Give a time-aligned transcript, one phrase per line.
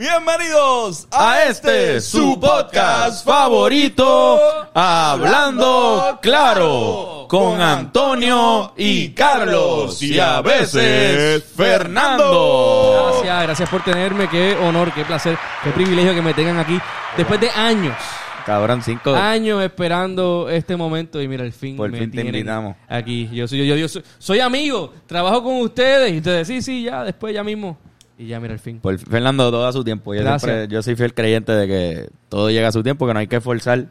[0.00, 4.40] Bienvenidos a este su podcast favorito,
[4.72, 13.10] Hablando Claro, con Antonio y Carlos y a veces Fernando.
[13.12, 14.26] Gracias, gracias por tenerme.
[14.30, 16.80] Qué honor, qué placer, qué privilegio que me tengan aquí
[17.18, 17.94] después de años.
[18.46, 19.14] Cabrón, cinco.
[19.14, 22.74] Años esperando este momento y mira, al fin Por me fin te invitamos.
[22.88, 26.84] Aquí, yo soy, yo, yo soy, soy amigo, trabajo con ustedes y ustedes, sí, sí,
[26.84, 27.76] ya, después ya mismo.
[28.20, 28.80] Y ya, mira, al fin.
[28.80, 30.12] Por Fernando, todo a su tiempo.
[30.14, 30.42] Yo, Gracias.
[30.42, 33.26] siempre- yo soy fiel creyente de que todo llega a su tiempo, que no hay
[33.28, 33.86] que forzar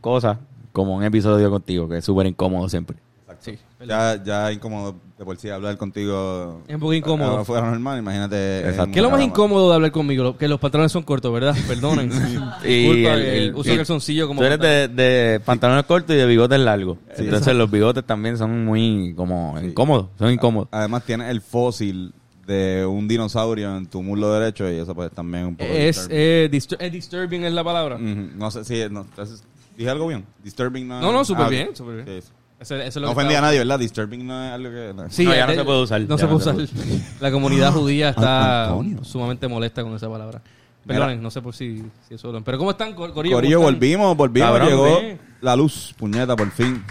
[0.00, 0.38] cosas
[0.72, 2.96] como un episodio contigo, que es súper incómodo siempre.
[3.40, 3.58] Sí.
[3.84, 6.62] Ya, ya incómodo de por sí hablar contigo.
[6.68, 7.44] Es un poco incómodo.
[7.44, 8.60] Fuera normal, imagínate.
[8.68, 8.92] Exacto.
[8.92, 10.36] ¿Qué es lo más incómodo de hablar conmigo?
[10.38, 11.52] Que los pantalones son cortos, ¿verdad?
[11.66, 12.12] Perdonen.
[12.12, 14.40] Uso y- calzoncillo como...
[14.40, 16.98] Tú eres de, de pantalones cortos y de bigotes largos.
[17.16, 20.06] Entonces los bigotes también son muy como incómodos.
[20.18, 20.68] Son incómodos.
[20.70, 22.14] Además, tienes el fósil
[22.46, 25.70] de un dinosaurio en tu muslo derecho y eso pues también un poco.
[25.72, 26.16] Es, disturbing.
[26.18, 27.98] eh, distur- eh, disturbing es la palabra.
[27.98, 28.74] No sé si.
[28.90, 29.44] No, entonces,
[29.76, 30.24] ¿Dije algo bien?
[30.44, 32.06] Disturbing no No, no, súper Ah, bien, súper bien.
[32.22, 32.32] Sí, sí.
[32.60, 33.78] Eso- eso es lo No que ofendí a nadie, ¿verdad?
[33.78, 34.92] Disturbing no es algo que.
[34.94, 35.10] no.
[35.10, 36.00] Sí, No, ya no eh, se puede usar.
[36.02, 36.78] No se no puede se usar.
[37.20, 39.02] La comunidad judía está Antonio.
[39.04, 40.42] sumamente molesta con esa palabra.
[40.86, 42.42] Perdonen, no sé por si, si eso lo...
[42.42, 43.36] Pero ¿cómo están, Cor- Corillo?
[43.36, 43.78] Corillo, ¿Cómo están?
[43.80, 44.48] volvimos, volvimos.
[44.50, 45.16] Cabrón, llegó sí.
[45.40, 46.82] la luz, puñeta, por fin.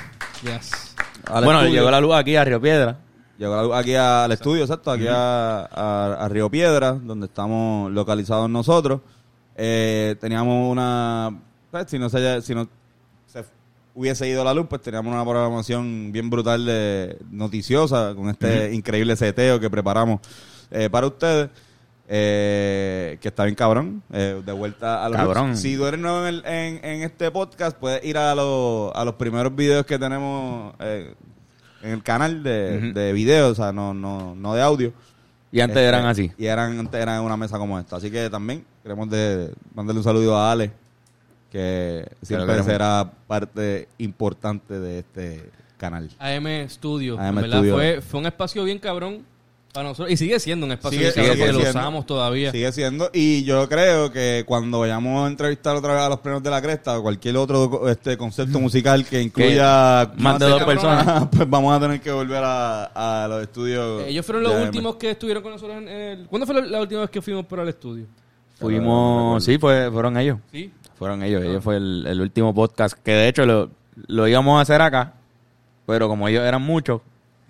[0.43, 0.95] Yes.
[1.29, 1.73] Bueno, estudio.
[1.81, 2.97] llegó la luz aquí a Río Piedra.
[3.41, 9.01] Llegó aquí al estudio, exacto, aquí a, a- a Río Piedra, donde estamos localizados nosotros.
[9.55, 11.39] Eh, teníamos una,
[11.71, 12.67] pues, si no se, si no
[13.25, 13.43] se
[13.95, 19.15] hubiese ido la luz, pues teníamos una programación bien brutal de noticiosa con este increíble
[19.15, 20.19] seteo que preparamos
[20.69, 21.49] eh, para ustedes.
[22.13, 24.03] eh, que está bien cabrón.
[24.11, 25.57] eh, de vuelta a los Cabrón.
[25.57, 29.03] Si tú eres nuevo en, el- en- en este podcast, puedes ir a, los a
[29.05, 31.15] los primeros videos que tenemos eh,
[31.81, 32.93] en el canal de, Ujú.
[32.93, 34.93] de videos, o sea, no, no, no de audio.
[35.51, 36.31] Y antes Este, eran así.
[36.37, 37.97] Y eran, antes eran en una mesa como esta.
[37.97, 40.71] Así que también queremos de, mandarle un saludo a Ale,
[41.51, 46.09] que siempre será parte importante de este canal.
[46.19, 47.19] AM Studio.
[47.19, 47.73] AM Studio.
[47.73, 49.25] Fue, fue un espacio bien cabrón
[49.73, 50.11] para nosotros.
[50.11, 52.51] Y sigue siendo un espacio Sigue- sigue porque lo usamos todavía.
[52.51, 53.09] Sigue siendo.
[53.13, 56.61] Y yo creo que cuando vayamos a entrevistar otra vez a los premios de la
[56.61, 61.27] cresta o cualquier otro este concepto musical que incluya más de dos personas.
[61.31, 64.03] pues vamos a tener que volver a, a los estudios.
[64.07, 66.27] Ellos fueron los últimos que estuvieron con nosotros en el...
[66.27, 68.05] ¿Cuándo fue la, la última vez que fuimos por el estudio?
[68.59, 70.37] Fuimos, sí, fue, fueron ellos.
[70.51, 70.71] Sí.
[70.97, 71.43] Fueron ellos.
[71.43, 73.71] Ellos fue el, el último podcast que de hecho lo,
[74.07, 75.13] lo íbamos a hacer acá,
[75.87, 77.01] pero como ellos eran muchos,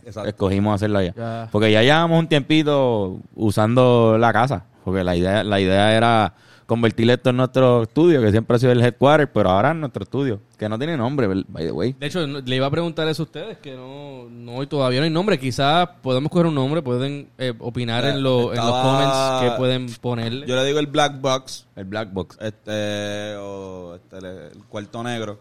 [0.06, 0.30] Exacto.
[0.30, 1.14] escogimos hacerlo allá.
[1.16, 1.50] Ya.
[1.52, 6.34] Porque ya llevamos un tiempito usando la casa, porque la idea, la idea era
[6.66, 10.04] convertir esto en nuestro estudio, que siempre ha sido el headquarter, pero ahora es nuestro
[10.04, 11.94] estudio, que no tiene nombre, by the way.
[12.00, 15.10] De hecho, le iba a preguntar eso a ustedes, que no, no todavía no hay
[15.10, 15.38] nombre.
[15.38, 19.88] Quizás podemos coger un nombre, pueden eh, opinar en, lo- en los comments que pueden
[20.00, 20.48] ponerle.
[20.48, 21.68] Yo le digo el Black Box.
[21.76, 22.38] El Black Box.
[22.40, 25.40] este o este, el, el cuarto negro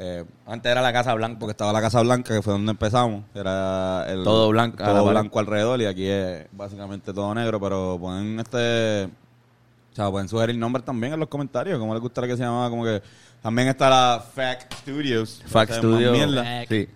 [0.00, 1.38] Eh, Antes era la Casa Blanca.
[1.40, 5.80] porque estaba la casa blanca que fue donde empezamos era el Todo blanco, todo alrededor
[5.80, 11.14] y aquí es básicamente todo negro pero ponen este o sea pueden sugerir nombres también
[11.14, 13.02] en los comentarios como les gustaría que se llamaba como que
[13.42, 16.10] también está la Fact Studios Fact O sea, Studio.
[16.10, 16.44] más mierda.
[16.44, 16.68] Fact.
[16.68, 16.88] Sí.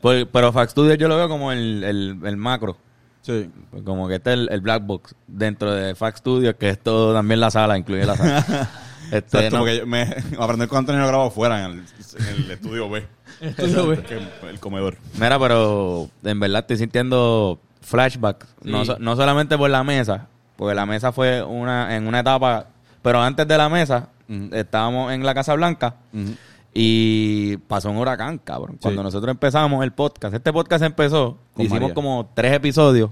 [0.00, 2.76] Pues- pero Fact Studio yo lo veo como el, el, el macro.
[3.22, 3.48] sí
[3.84, 7.14] Como que este es el, el black box dentro de Fact Studio, que es todo
[7.14, 8.70] también la sala, incluye la sala.
[9.10, 10.02] Este, Exacto, no, porque yo me,
[10.38, 13.06] aprender con Antonio lo grabo fuera en el, en el estudio B
[13.40, 14.02] Estudio B.
[14.48, 18.46] el comedor Mira, pero en verdad estoy sintiendo flashback.
[18.62, 18.92] No, Sí.
[19.00, 22.66] no solamente por la mesa, porque la mesa fue una en una etapa,
[23.02, 24.08] pero antes de la mesa
[24.52, 25.96] estábamos en la Casa Blanca
[26.72, 28.78] y pasó un huracán, cabrón.
[28.80, 29.04] Cuando Sí.
[29.04, 31.94] nosotros empezamos el podcast, este podcast empezó, Con hicimos María.
[31.94, 33.10] como tres episodios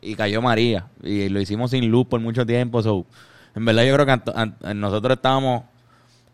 [0.00, 2.82] y cayó María y lo hicimos sin luz por mucho tiempo.
[2.82, 3.04] so,
[3.54, 5.62] en verdad yo creo que nosotros estábamos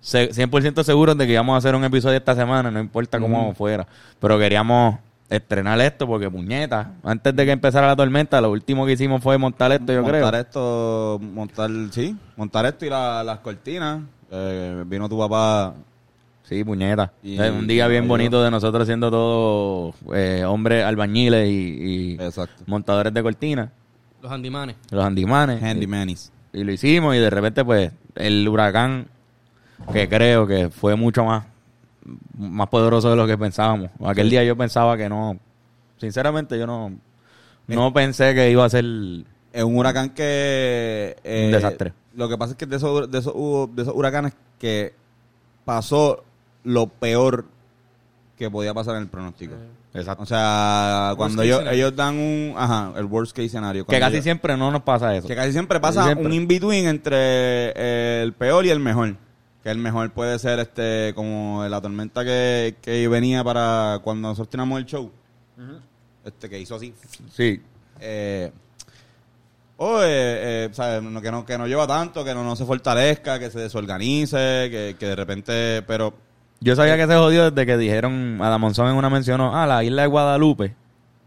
[0.00, 3.54] se- 100% seguros de que íbamos a hacer un episodio esta semana, no importa cómo
[3.54, 3.86] fuera.
[4.20, 8.92] Pero queríamos estrenar esto porque, puñeta, antes de que empezara la tormenta, lo último que
[8.92, 10.40] hicimos fue montar esto, yo montar creo.
[10.40, 14.00] esto, montar, sí, montar esto y la- las cortinas.
[14.30, 15.74] Eh, vino tu papá.
[16.44, 17.10] Sí, puñeta.
[17.24, 22.16] Y- Es un día bien bonito de nosotros siendo todos eh, hombres albañiles y,
[22.66, 23.70] montadores de cortinas,
[24.22, 24.76] Los handimanes.
[24.92, 25.60] los handimanes.
[25.60, 26.30] Handymanis.
[26.58, 29.06] Y, lo hicimos y de repente, pues, el huracán,
[29.92, 31.44] que creo que fue mucho más,
[32.38, 33.90] más poderoso de lo que pensábamos.
[34.04, 35.38] Aquel día yo pensaba que no,
[35.98, 36.92] sinceramente yo no,
[37.66, 38.84] no pensé que iba a ser...
[39.52, 41.16] Es un huracán que...
[41.24, 41.92] eh, Un desastre.
[42.14, 44.94] Lo que pasa es que de esos, de esos, hubo- de esos huracanes que
[45.64, 46.24] pasó
[46.64, 47.44] lo peor
[48.36, 49.54] que podía pasar en el pronóstico.
[49.94, 50.22] Exacto.
[50.24, 53.86] O sea, cuando ellos, dan un, ajá, el worst case scenario.
[53.86, 55.26] que casi ellos- siempre no nos pasa eso.
[55.26, 56.26] que casi siempre pasa Siempre.
[56.26, 59.16] un in-between entre eh, el peor y el mejor.
[59.62, 64.50] Que el mejor puede ser este como la tormenta que, que venía para cuando nosotros
[64.50, 65.10] teníamos el show.
[66.24, 66.92] Este que hizo así.
[67.32, 67.60] Sí.
[68.00, 68.52] Eh,
[69.78, 71.02] o eh, eh, ¿sabes?
[71.02, 74.68] No, que, no, que no lleva tanto, que no, no se fortalezca, que se desorganice,
[74.70, 75.82] que, que de repente...
[75.86, 76.14] Pero
[76.60, 79.66] Yo sabía que se jodió desde que dijeron, a la Monzón en una mencionó, ah,
[79.66, 80.74] la isla de Guadalupe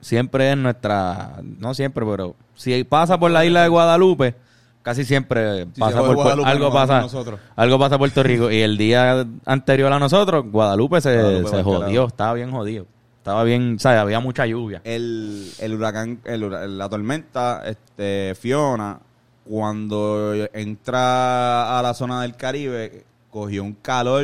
[0.01, 4.35] siempre es nuestra, no siempre, pero si pasa por la isla de Guadalupe,
[4.81, 7.39] casi siempre Si pasa por, Guadalupe, algo pasa, nosotros.
[7.55, 11.63] algo pasa a Puerto Rico y el día anterior a nosotros, Guadalupe se, Guadalupe se
[11.63, 12.85] jodió, estaba bien jodido.
[13.17, 13.99] Estaba bien, ¿sabes?
[13.99, 14.81] Había mucha lluvia.
[14.85, 18.97] el, el huracán, el la tormenta, este, Fiona,
[19.43, 24.23] cuando entra a la zona del Caribe, cogió un calor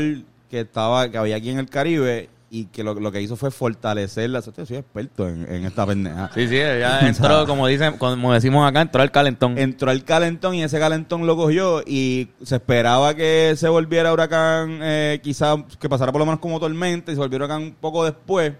[0.49, 3.51] que estaba, que había aquí en el Caribe y que lo, lo que hizo fue
[3.51, 4.39] fortalecerla.
[4.39, 6.31] Yo soy experto en, en esta pendeja.
[6.33, 9.57] Sí, sí, ya entró, como dicen, como decimos acá, entró el calentón.
[9.57, 14.79] Entró el calentón y ese calentón lo cogió y se esperaba que se volviera huracán,
[14.81, 18.05] eh, quizás que pasara por lo menos como tormenta y se volviera huracán un poco
[18.05, 18.53] después.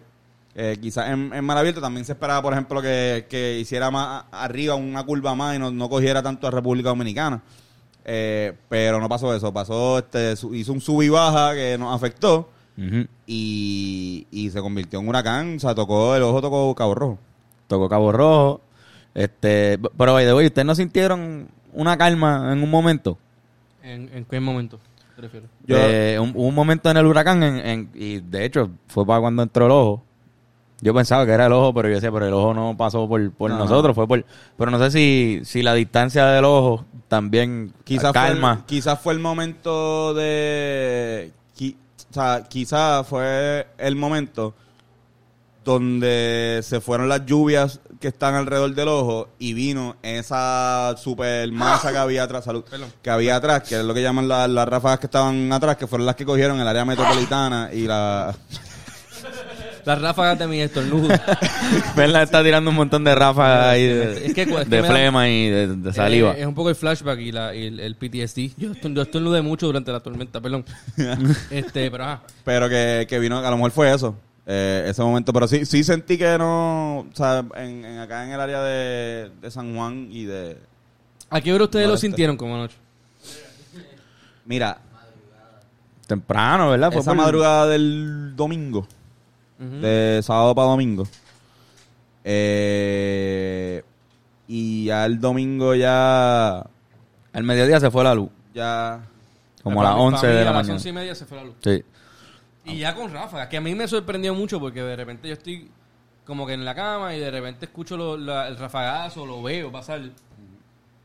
[0.57, 4.25] Eh, quizás en, en mar abierto también se esperaba, por ejemplo, que, que hiciera más
[4.31, 7.41] arriba una curva más y no, no cogiera tanto a República Dominicana.
[8.05, 11.95] Eh, pero no pasó eso, pasó, este, su- hizo un sub y baja que nos
[11.95, 12.49] afectó
[13.25, 17.19] y, y se convirtió en huracán, o sea, tocó, el ojo tocó Cabo Rojo.
[17.67, 18.61] Tocó Cabo Rojo.
[19.13, 23.17] Este, pero by the way, ¿ustedes no sintieron una calma en un momento?
[23.81, 24.79] ¿En, en qué momento
[25.15, 25.49] te refieres?
[25.65, 29.05] Yo- Eh, un, hubo un momento en el huracán en, en- y de hecho fue
[29.05, 30.03] para cuando entró el ojo.
[30.81, 33.31] Yo pensaba que era el ojo, pero yo decía, pero el ojo no pasó por,
[33.31, 33.57] por No.
[33.59, 34.25] nosotros, fue por...
[34.57, 38.55] Pero no sé si, si la distancia del ojo también quizás calma.
[38.57, 41.75] Fue, quizás fue el momento de qui-
[42.09, 44.53] o sea quizás fue el momento
[45.63, 51.91] donde se fueron las lluvias que están alrededor del ojo y vino esa super masa
[51.91, 52.63] que había atrás salud,
[53.01, 55.87] que había atrás que es lo que llaman la- las ráfagas que estaban atrás que
[55.87, 58.35] fueron las que cogieron el área metropolitana y la
[59.85, 61.07] Las ráfagas de mi estornudo.
[61.95, 64.87] Verla está tirando un montón de ráfagas ahí de, Es que, es que de da-
[64.87, 66.31] flema y de, de saliva.
[66.33, 68.53] Eh, es un poco el flashback y, la, y el, el PTSD.
[68.57, 70.65] Yo, estorn- yo estornudé mucho durante la tormenta, perdón.
[71.51, 72.21] este, pero ajá.
[72.43, 74.15] pero que, que vino a lo mejor fue eso
[74.47, 78.31] eh, ese momento pero sí sí sentí que no o sea en, en acá en
[78.31, 80.57] el área de, de San Juan y de
[81.31, 82.75] ¿A qué hora ustedes lo sintieron como anoche?
[84.45, 84.77] mira
[86.07, 86.91] Temprano, ¿verdad?
[86.91, 88.87] Fue esa por- madrugada del domingo
[89.57, 91.07] De sábado para domingo
[92.47, 93.83] eh,
[94.47, 96.57] y ya el domingo ya
[97.33, 98.29] Al mediodía se fue la luz.
[98.53, 99.01] ya
[99.63, 100.73] Como a las Para mí- 11 para mí de a la las mañana.
[100.75, 101.55] 11 y media se fue la luz.
[101.63, 101.83] Sí.
[102.65, 105.69] Y ya con ráfagas, que a mí me sorprendió mucho porque de repente yo estoy
[106.25, 109.71] como que en la cama y de repente escucho lo- la- el rafagazo, lo veo
[109.71, 110.01] pasar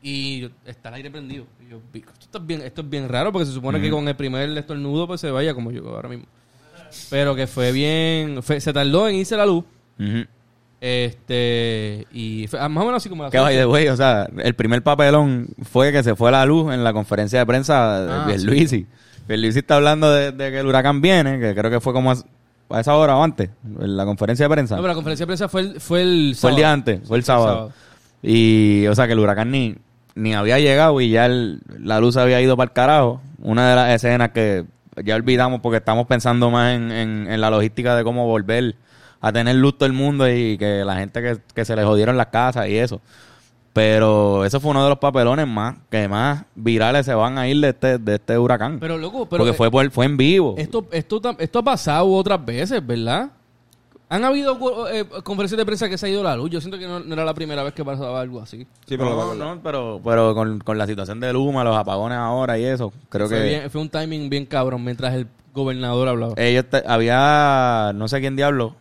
[0.01, 1.45] y está el aire prendido.
[1.65, 4.07] Y yo, "Bico, esto, es bien, esto es bien raro porque se supone que con
[4.07, 6.25] el primer estornudo pues se vaya como yo ahora mismo.
[7.09, 9.63] Pero que fue bien, fue- se tardó en irse la luz.
[9.99, 10.25] Ujú.
[10.79, 13.95] Este, y fue- ah, más o menos así como la Que by the way, o
[13.95, 18.01] sea, el primer papelón fue que se fue la luz en la conferencia de prensa
[18.01, 18.85] de Ah, Pierluisi.
[19.27, 22.15] Pierluisi está hablando de, de que el huracán viene, que creo que fue como a,
[22.71, 23.49] a esa hora o antes,
[23.79, 24.75] en la conferencia de prensa.
[24.75, 27.17] No, pero la conferencia de prensa fue el, fue el fue el día antes, fue
[27.17, 27.47] el sábado.
[27.47, 27.71] sábado.
[28.23, 29.75] Y, o sea, que el huracán ni,
[30.15, 33.21] ni había llegado y ya el- la luz había ido para el carajo.
[33.39, 34.65] Una de las escenas que
[35.03, 38.75] ya olvidamos porque estamos pensando más en, en- en la logística de cómo volver
[39.21, 42.17] a tener luz todo el mundo y que la gente que, que se le jodieron
[42.17, 43.01] las casas y eso.
[43.73, 47.61] Pero eso fue uno de los papelones más que más virales se van a ir
[47.61, 48.79] de este, de este huracán.
[48.81, 50.55] Pero loco, pero porque fue, por- fue en vivo.
[50.57, 53.29] Esto, esto, esto ha pasado otras veces, ¿verdad?
[54.13, 54.57] Han habido
[54.89, 56.49] eh, conferencias de prensa que se ha ido la luz.
[56.49, 58.67] Yo siento que no, no era la primera vez que pasaba algo así.
[58.85, 62.57] sí pero no, no, pero, pero con, con la situación de Luma, los apagones ahora
[62.59, 63.43] y eso, creo fue, que...
[63.45, 66.33] bien- fue un timing bien cabrón mientras el gobernador hablaba.
[66.35, 68.75] Ellos te- había, no sé quién diablo,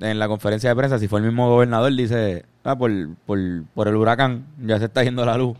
[0.00, 2.90] en la conferencia de prensa, si fue el mismo gobernador, dice, ah, por,
[3.24, 3.38] por,
[3.74, 5.56] por el huracán ya se está yendo la luz.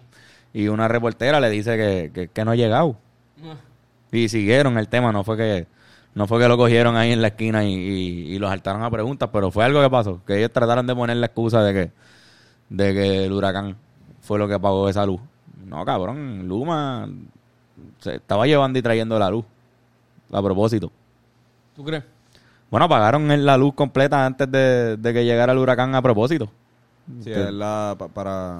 [0.53, 2.97] Y una reportera le dice que, que, que no ha llegado.
[4.11, 5.67] Y siguieron el tema, no fue que
[6.15, 8.91] no fue que lo cogieron ahí en la esquina y, y, y los saltaron a
[8.91, 11.93] preguntas, pero fue algo que pasó, que ellos trataron de poner la excusa de que,
[12.69, 13.77] de que el huracán
[14.21, 15.21] fue lo que apagó esa luz.
[15.67, 17.09] No, cabrón, Luma
[18.01, 19.45] se estaba llevando y trayendo la luz
[20.33, 20.91] a propósito.
[21.75, 22.05] ¿Tú crees?
[22.71, 26.51] Bueno, apagaron la luz completa antes de, de que llegara el huracán a propósito.
[27.23, 28.59] sí, es la pa- para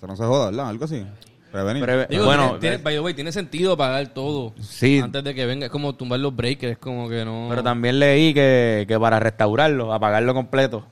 [0.00, 0.68] que no se joda ¿verdad?
[0.68, 1.06] algo así
[1.52, 1.84] Prevenir.
[1.84, 4.98] Preve- Digo, bueno, tiene, tiene- eh, by the way, tiene sentido pagar todo Sí.
[5.00, 5.66] antes de que venga.
[5.66, 7.46] Es como tumbar los breakers, es como que no...
[7.50, 10.84] pero también leí que, que para restaurarlo, apagarlo completo,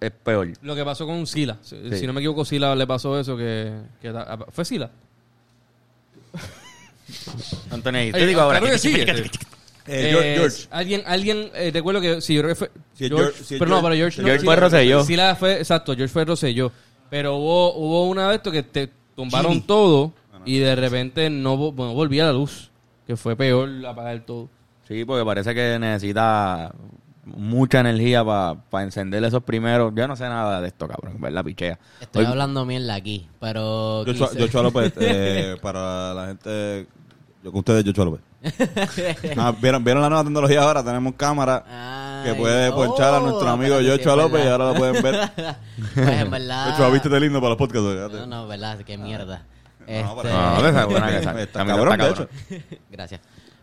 [0.00, 0.52] es peor.
[0.62, 1.58] Lo que pasó con Sila.
[1.62, 1.96] Si, Sí.
[1.98, 3.72] si no me equivoco, Sila le pasó eso que...
[4.00, 4.12] que
[4.50, 4.90] ¿Fue Sila?
[7.70, 8.58] Antonio, te digo ahora.
[8.60, 8.94] claro que sí.
[9.00, 9.12] este.
[9.12, 9.28] Eh,
[9.86, 10.66] Eh, George, George.
[10.70, 12.72] Alguien, alguien eh, recuerdo que sí, yo creo que fue es
[13.08, 15.04] George, George- es pero no, George- pero George, no, George sí, fue Rosselló.
[15.04, 16.72] Sí la fue, exacto, George fue Rosselló.
[17.10, 20.12] Pero hubo, hubo una de estos que te tumbaron todo
[20.44, 22.70] y de repente no, bueno, volvía la luz,
[23.06, 24.48] que fue peor apagar todo.
[24.86, 26.72] Sí, porque parece que necesita
[27.24, 29.92] mucha energía para encender esos primeros.
[29.94, 31.42] Yo no sé nada de esto, cabrón, ¿verdad?
[31.44, 31.78] Pichea.
[32.00, 34.04] Estoy hablando mierda aquí, pero...
[34.06, 36.86] Joshua, quise- Joshua López, eh, para la gente,
[37.42, 38.20] yo con ustedes, Joshua López.
[39.38, 40.84] Ah, ¿vieron, ¿Vieron la nueva tecnología ahora?
[40.84, 45.02] Tenemos cámara que puede ponchar a oh, nuestro amigo es López y ahora lo pueden
[45.02, 45.30] ver.
[45.94, 46.92] Pues en verdad...
[46.92, 47.88] Vístete lindo para los podcasts.
[47.88, 48.14] fíjate.
[48.16, 49.44] No, no, verdad, qué mierda.
[49.80, 51.40] No, Este- pero- No, esa es buena que esa.
[51.40, 52.28] Está También cabrón, está de cabrón.
[52.50, 52.76] hecho.
[52.90, 53.20] Gracias.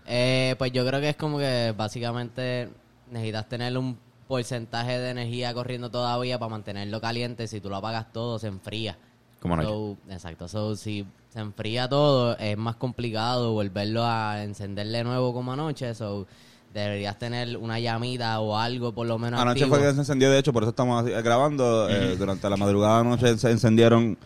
[0.07, 2.69] Eh, pues yo creo que es como que básicamente
[3.09, 3.97] necesitas tener un
[4.27, 7.47] porcentaje de energía corriendo todavía para mantenerlo caliente.
[7.47, 8.97] Si tú lo apagas todo, se enfría.
[9.41, 9.69] Como anoche.
[9.69, 10.47] So, exacto.
[10.47, 15.93] So, si se enfría todo, es más complicado volverlo a encender de nuevo como anoche.
[15.95, 16.27] So,
[16.73, 19.75] deberías tener una llamita o algo por lo menos Anoche activo.
[19.77, 21.89] fue que se encendió, de hecho, por eso estamos así- grabando.
[21.89, 24.17] eh, durante la madrugada anoche se encendieron,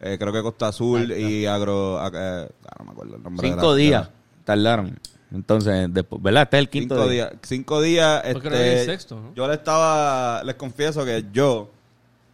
[0.00, 2.00] eh, creo que Costa Azul y Agro...
[2.00, 3.46] ag- eh, ah, no me acuerdo el nombre.
[3.48, 4.10] de Cinco la- días
[4.44, 4.98] tardaron.
[5.32, 6.42] Entonces, después, ¿verdad?
[6.42, 7.24] Este es el quinto Cinco día.
[7.28, 7.38] días.
[7.42, 8.22] Cinco días.
[8.34, 9.34] Yo creo que Este, el sexto, ¿no?
[9.34, 11.70] Yo le estaba, les confieso que yo,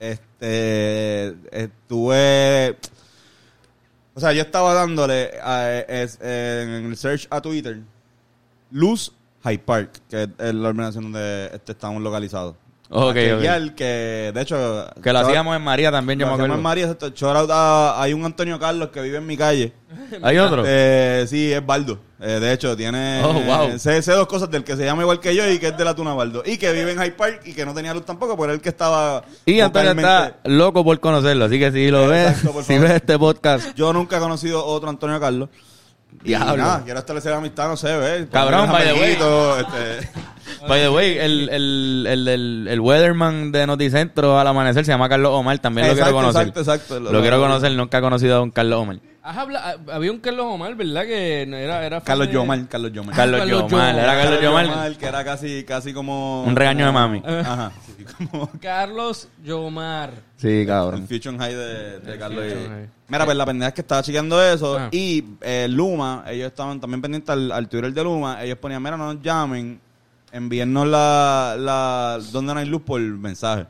[0.01, 2.77] este, estuve,
[4.15, 7.81] o sea, yo estaba dándole a- en el search a Twitter,
[8.71, 9.13] Luz
[9.43, 12.55] High Park, que es la organización donde este, estamos localizados.
[12.91, 13.75] Ok, A chequear ok.
[13.75, 14.87] que, de hecho...
[15.03, 16.55] Que lo hacíamos en María también, yo me acuerdo.
[16.55, 17.11] en María, exacto.
[17.11, 19.73] Shout hay un Antonio Carlos que vive en mi calle.
[20.23, 20.65] ¿Hay otro?
[20.67, 21.99] Eh, sí, es Baldo.
[22.21, 23.23] Eh, de hecho, tiene.
[23.23, 23.79] Oh, wow.
[23.79, 25.85] sé, sé dos cosas del que se llama igual que yo y que es de
[25.85, 26.43] la Tuna Baldo.
[26.45, 28.71] Y que vive en Hyde Park y que no tenía luz tampoco, pero él que
[28.71, 29.23] estaba.
[29.47, 32.91] Y Antonio está loco por conocerlo, así que si lo ves, Exacto, por si ves
[32.93, 35.49] este podcast, Yo nunca he conocido otro Antonio Carlos.
[36.25, 36.57] Y Diablo.
[36.57, 38.27] nada, quiero establecer amistad, no sé, ¿ves?
[38.33, 39.13] Cabrón, by the way.
[39.13, 40.11] este,
[40.69, 45.09] by the way, el, el, el, el, el weatherman de Noticentro al amanecer se llama
[45.09, 46.49] Carlos Omar, también lo quiero conocer.
[46.49, 47.01] exacto, exacto.
[47.01, 48.99] Lo, quiero conocer, nunca he conocido a un Carlos Omar.
[49.23, 49.37] Has
[49.93, 51.05] había un Carlos Omar, ¿verdad?
[51.05, 53.15] Que no era, era Carlos de- Yomar, Carlos Yomar.
[53.15, 54.05] Carlos Carlos Yomar, Yomar.
[54.05, 54.97] era Carlos Yomar.
[54.97, 56.45] que era casi, casi como.
[56.45, 57.23] Un regaño de mami.
[57.27, 57.73] Ajá.
[57.99, 60.13] sí, como Carlos Yomar.
[60.37, 61.07] Sí, el cabrón.
[61.09, 62.45] Fusion High de, de Carlos.
[62.45, 62.89] High.
[63.09, 67.01] Mira, pues la pendeja es que estaba chequeando eso y eh, Luma, ellos estaban también
[67.03, 69.81] pendientes al, al Twitter de Luma, ellos ponían, mira, no nos llamen,
[70.31, 73.67] envíennos la, la, donde no hay luz por mensaje.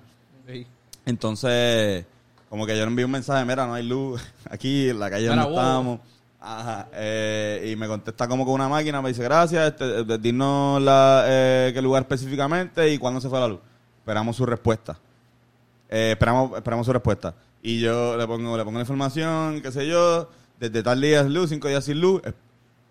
[0.47, 0.67] Sí.
[1.07, 2.05] Entonces,
[2.49, 5.27] como que yo le envié un mensaje, mira, no hay luz aquí en la calle
[5.27, 6.01] donde estamos.
[6.41, 10.81] Ajá, eh, y me contesta como con una máquina, me dice, gracias, este, eh, dinos
[10.81, 13.59] la, eh, qué lugar específicamente y cuándo se fue la luz.
[13.99, 14.97] Esperamos su respuesta.
[15.91, 17.35] Eh, esperamos, esperamos su respuesta.
[17.61, 21.35] Y yo le pongo, le pongo la información, qué sé yo, desde tal día sin
[21.35, 22.35] luz, cinco días sin luz, es-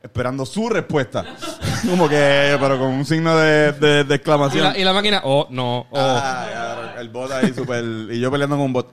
[0.04, 1.24] esperando su respuesta.
[1.90, 4.64] como que, pero con un signo de, de- de Y exclamación.
[4.66, 5.98] la, y la máquina, oh, no, oh.
[5.98, 7.84] Ah, el bot ahí súper...
[8.12, 8.92] Y yo peleando con un bot.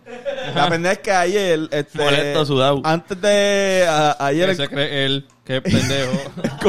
[0.54, 1.60] La pendeja es que ayer...
[1.70, 2.80] Este, Molesto, sudado.
[2.84, 3.86] Antes de...
[3.88, 4.50] a- ayer...
[4.50, 5.26] ¿Qué se cree él?
[5.44, 6.12] Qué pendejo.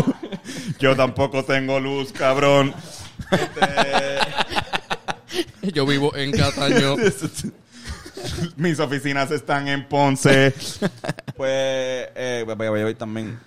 [0.80, 2.74] yo tampoco tengo luz, cabrón.
[3.32, 4.20] Este,
[5.74, 6.96] Yo vivo en Cataño.
[8.58, 10.54] mis oficinas están en Ponce.
[11.36, 12.10] pues...
[12.16, 13.40] Eh, voy a- voy ir también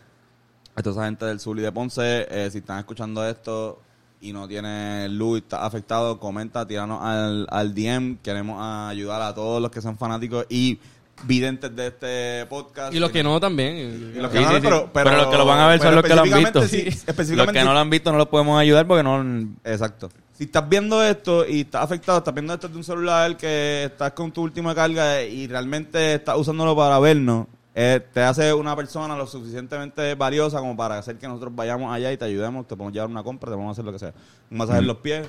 [0.75, 2.27] a toda esa gente del sur y de Ponce.
[2.31, 3.83] eh, si están escuchando esto
[4.21, 8.19] y no tiene luz y está afectado, comenta, tíranos al, al DM.
[8.23, 10.79] Queremos ayudar a todos los que son fanáticos y
[11.25, 12.95] videntes de este podcast.
[12.95, 13.77] Y los que no también.
[14.17, 14.63] Y los que Sí, no, sí, sí.
[14.63, 16.77] pero, Pero los que lo van a ver son los que lo han específicamente visto.
[16.77, 19.21] sí, Los específicamente que no lo han visto no los podemos ayudar porque no...
[19.65, 20.11] Exacto.
[20.37, 24.13] Si estás viendo esto y estás afectado, estás viendo esto de un celular que estás
[24.13, 27.49] con tu última carga y realmente estás usándolo para vernos,
[27.81, 32.11] eh, te hace una persona lo suficientemente valiosa como para hacer que nosotros vayamos allá
[32.13, 34.13] y te ayudemos, te podemos llevar una compra, te podemos hacer lo que sea.
[34.51, 35.27] Un masaje en los pies.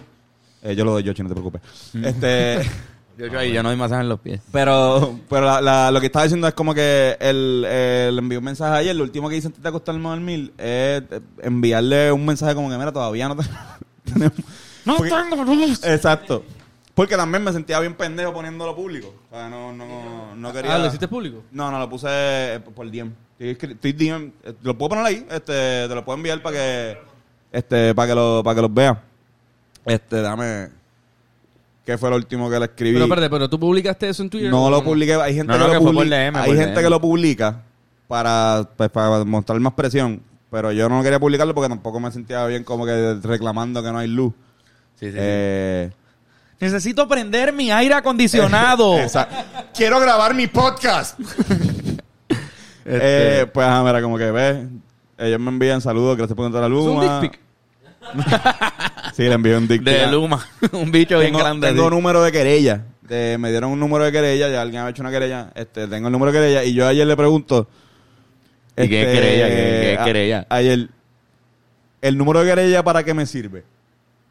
[0.63, 1.61] Eh, yo lo doy yo, no te preocupes.
[2.03, 2.59] Este...
[3.19, 4.39] Yo, yo, ahí, yo no doy masaje en los pies.
[4.49, 8.45] Pero, pero la- la- lo que estaba diciendo es como que el, el envió un
[8.45, 8.95] mensaje ayer.
[8.95, 11.03] Lo último que hice antes de acostarme a dormir es
[11.43, 13.43] enviarle un mensaje como que, mira, todavía no te-
[14.05, 14.33] tenemos.
[14.85, 15.83] No Porque- tengo luz.
[15.83, 16.45] Exacto.
[16.99, 19.13] Porque también me sentía bien pendejo poniéndolo público.
[19.31, 20.75] O sea, no, no, no quería.
[20.75, 21.43] Ah, ¿lo hiciste público?
[21.49, 23.13] No, no, lo puse eh, por DM.
[23.39, 24.33] Estoy, escri- estoy DM.
[24.43, 25.25] eh, Lo puedo poner ahí.
[25.31, 26.97] Este, te lo puedo enviar para que,
[27.53, 28.97] este, para que lo, para que los veas.
[29.85, 30.67] Este, dame.
[31.85, 32.91] ¿Qué fue lo último que le escribí?
[32.95, 34.51] Pero espérate, pero tú publicaste eso en Twitter.
[34.51, 35.13] No ¿o lo publiqué.
[35.13, 36.17] Hay gente No, no, que, que lo publica.
[36.17, 36.83] DM, hay gente DM.
[36.83, 37.61] que lo publica
[38.09, 40.21] para, pues, para mostrar más presión.
[40.51, 43.99] Pero yo no quería publicarlo porque tampoco me sentía bien como que reclamando que no
[43.99, 44.33] hay luz.
[44.95, 45.95] Sí, sí, sí.
[46.59, 48.97] Necesito prender mi aire acondicionado.
[48.99, 49.35] Exacto.
[49.73, 51.19] Quiero grabar mi podcast.
[52.85, 54.65] Este, Eh, pues, ah, mira, como que ves,
[55.19, 57.21] ellos me envían saludos, gracias por contar la Es un luma.
[57.21, 57.39] dick pic.
[59.13, 59.93] Sí, le envío un dick pic.
[59.93, 60.43] de a- Luma.
[60.71, 61.67] un bicho bien Tengo, grande.
[61.67, 62.85] tengo número de querella.
[63.01, 65.51] De- me dieron un número de querella, ya alguien ha hecho una querella.
[65.53, 67.67] Este, tengo el número de querella y yo ayer le pregunto.
[68.75, 69.47] ¿Y qué es este, querella?
[69.49, 70.47] ¿Qué- qué es a- querella?
[70.49, 70.89] Ayer,
[72.01, 73.65] ¿el número de querella para qué me sirve?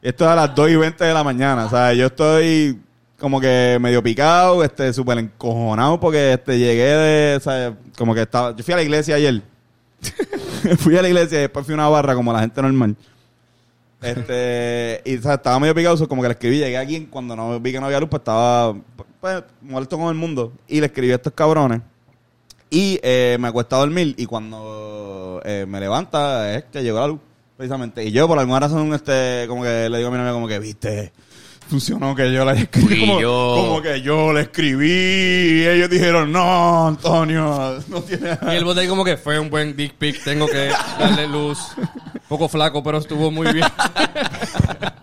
[0.01, 1.67] Esto es a las 2 y 20 de la mañana.
[1.67, 2.79] O sea, yo estoy
[3.19, 8.23] como que medio picado, este, súper encojonado porque este, llegué de, o sea, como que
[8.23, 9.43] estaba, yo fui a la iglesia ayer.
[10.79, 12.97] fui a la iglesia y después fui a una barra como la gente normal.
[14.01, 17.73] Este, y o estaba medio picado, como que le escribí, llegué aquí cuando no vi
[17.73, 18.77] que no había luz, pues estaba
[19.21, 20.53] pues, muerto con el mundo.
[20.69, 21.81] Y le escribí a estos cabrones.
[22.71, 27.09] Y eh, me acuesta a dormir y cuando eh, me levanta es que llegó la
[27.09, 27.21] luz,
[27.59, 28.05] precisamente.
[28.05, 30.61] Y yo por alguna razón, este, como que le digo a mi novia como que,
[30.61, 31.13] viste,
[31.69, 33.01] funcionó que yo le escribí.
[33.01, 33.55] Como, yo.
[33.59, 38.39] como que yo le escribí y ellos dijeron, no, Antonio, no tiene...
[38.53, 41.59] Y el bote como que fue un buen dick pic, tengo que darle luz.
[42.29, 43.67] Poco flaco, pero estuvo muy bien.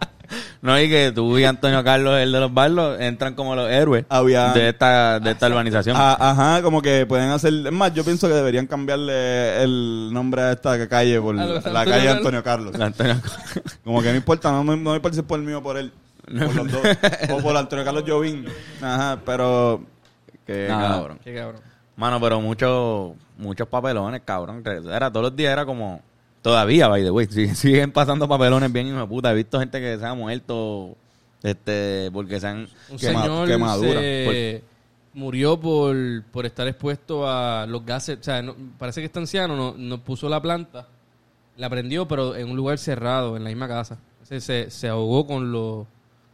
[0.65, 4.03] No, y que tú y Antonio Carlos, el de los barlos, entran como los héroes
[4.09, 5.95] Había- de esta, de esta urbanización.
[5.97, 7.53] Ah, ajá, como que pueden hacer.
[7.53, 11.53] Es más, yo pienso que deberían cambiarle el nombre a esta calle por A la
[11.53, 12.73] los calle Antonio de Carlos.
[12.79, 13.37] Antonio Carlos.
[13.45, 15.77] Antonio- Como que no importa, no, me- no me parece por el mío o por
[15.77, 15.91] él.
[16.25, 16.81] Por los dos.
[17.31, 18.47] O por Antonio Carlos Jovín.
[18.81, 19.83] Ajá, pero.
[20.47, 20.89] Nada.
[20.95, 21.19] cabrón.
[21.23, 21.61] Qué cabrón.
[21.95, 24.63] Mano, pero muchos muchos papelones, cabrón.
[24.91, 26.01] Era todos los días era como
[26.45, 29.31] todavía, by the way, sig- siguen pasando papelones bien hijo de puta.
[29.31, 30.95] He visto gente que se ha muerto
[31.43, 33.47] este porque se han Un Quema- señor
[33.99, 34.63] se
[35.13, 35.95] murió por,
[36.31, 38.19] por estar expuesto a los gases.
[38.19, 40.87] O sea, no- parece que está anciano, no, no puso la planta,
[41.57, 43.97] la prendió, pero en un lugar cerrado, en la misma casa.
[44.23, 45.85] Se, se, se ahogó con los,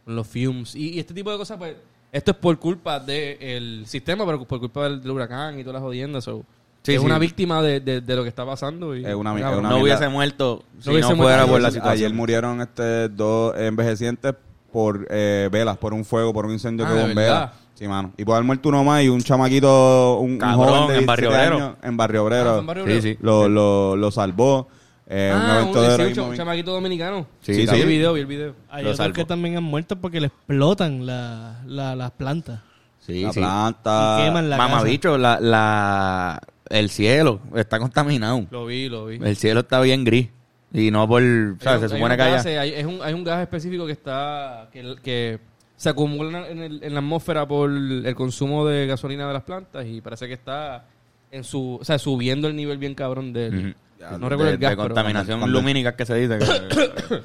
[0.04, 0.74] con los fumes.
[0.74, 1.74] Y, y este tipo de cosas, pues,
[2.10, 5.82] esto es por culpa del sistema, pero por culpa del, del huracán y todas las
[5.82, 6.24] jodiendas.
[6.24, 6.44] so,
[6.82, 7.06] Sí, es sí.
[7.06, 8.96] una víctima de, de- de lo que está pasando.
[8.96, 9.52] Y, Es una- cabrón.
[9.52, 9.82] es una no mierda.
[9.82, 11.22] hubiese muerto si no, hubiese muerto.
[11.22, 12.06] fuera por la Ayer- situación.
[12.06, 14.34] Ayer murieron este dos envejecientes
[14.72, 17.50] por eh, velas, por un fuego, por un incendio Ah, que velas.
[17.74, 18.12] Sí, mano.
[18.16, 21.06] Y por haber muerto uno más y un chamaquito, un, un Cabrón, joven de en
[21.06, 21.66] Barrio 17 Obrero.
[21.66, 22.48] años en Barrio Obrero.
[22.48, 23.02] Ah, fue en Barrio Sí, Obrero.
[23.02, 23.18] sí.
[23.22, 24.68] Lo, lo, lo salvó.
[25.08, 27.26] Eh, un Ah, un, de sí, un chamaquito dominicano.
[27.42, 27.80] Sí, Sí, Vi sí.
[27.80, 28.54] el video, vi el video.
[28.70, 32.60] Hay Lo otros que también han muerto porque le explotan la, la- las plantas.
[33.00, 33.40] Sí, la sí.
[33.40, 34.18] planta.
[34.20, 34.68] Y queman la casa.
[34.68, 36.40] Mamabicho, la, la,
[36.72, 38.46] el cielo está contaminado.
[38.50, 39.18] Lo vi, lo vi.
[39.22, 40.28] El cielo está bien gris.
[40.72, 41.22] Y no por...
[41.60, 41.82] ¿sabes?
[41.84, 44.96] Hay- Se supone que gases, hay, es un, hay un gas específico que está que,
[45.02, 45.38] que
[45.76, 49.84] se acumula en, el- en la atmósfera por el consumo de gasolina de las plantas
[49.86, 50.86] y parece que está
[51.30, 54.18] en su, o sea, subiendo el nivel bien cabrón del Ujú.
[54.18, 56.38] no recuerdo de, el gas, de pero- contaminación cuando- lumínica que se dice.
[56.38, 57.22] que-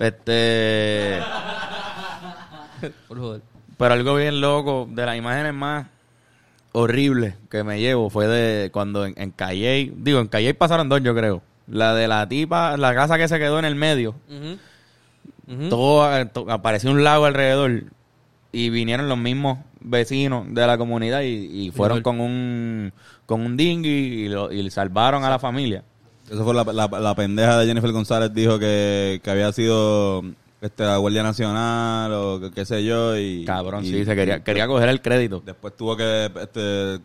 [0.06, 1.20] este...
[3.08, 3.40] por joder.
[3.76, 5.86] Pero algo bien loco, de las imágenes más
[6.72, 11.02] horribles que me llevo fue de cuando en, en Calle, digo, en Calle pasaron dos,
[11.02, 11.42] yo creo.
[11.66, 14.14] La de la tipa, la casa que se quedó en el medio,
[15.68, 17.84] todo, to- apareció un lago alrededor
[18.52, 22.92] y vinieron los mismos vecinos de la comunidad y, y fueron con un
[23.26, 23.88] con un dinghy
[24.24, 25.84] y, lo, y salvaron a la familia.
[26.30, 28.32] Eso fue la, la, la pendeja de Jennifer González.
[28.34, 30.22] Dijo que, que había sido
[30.60, 33.16] este, la Guardia Nacional o qué sé yo.
[33.16, 35.42] Y, Cabrón, y- sí, se quería, quería coger el crédito.
[35.44, 36.60] Después tuvo que este,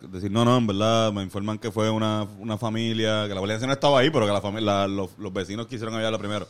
[0.09, 3.55] decir, no, no, en verdad, me informan que fue una, una familia, que la Guardia
[3.55, 6.47] Nacional estaba ahí, pero que la familia, los, los vecinos quisieron ayudarla primero.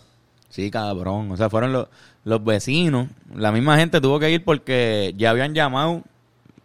[0.49, 1.31] Sí, cabrón.
[1.31, 1.87] O sea, fueron los,
[2.23, 3.07] los vecinos.
[3.35, 6.01] La misma gente tuvo que ir porque ya habían llamado,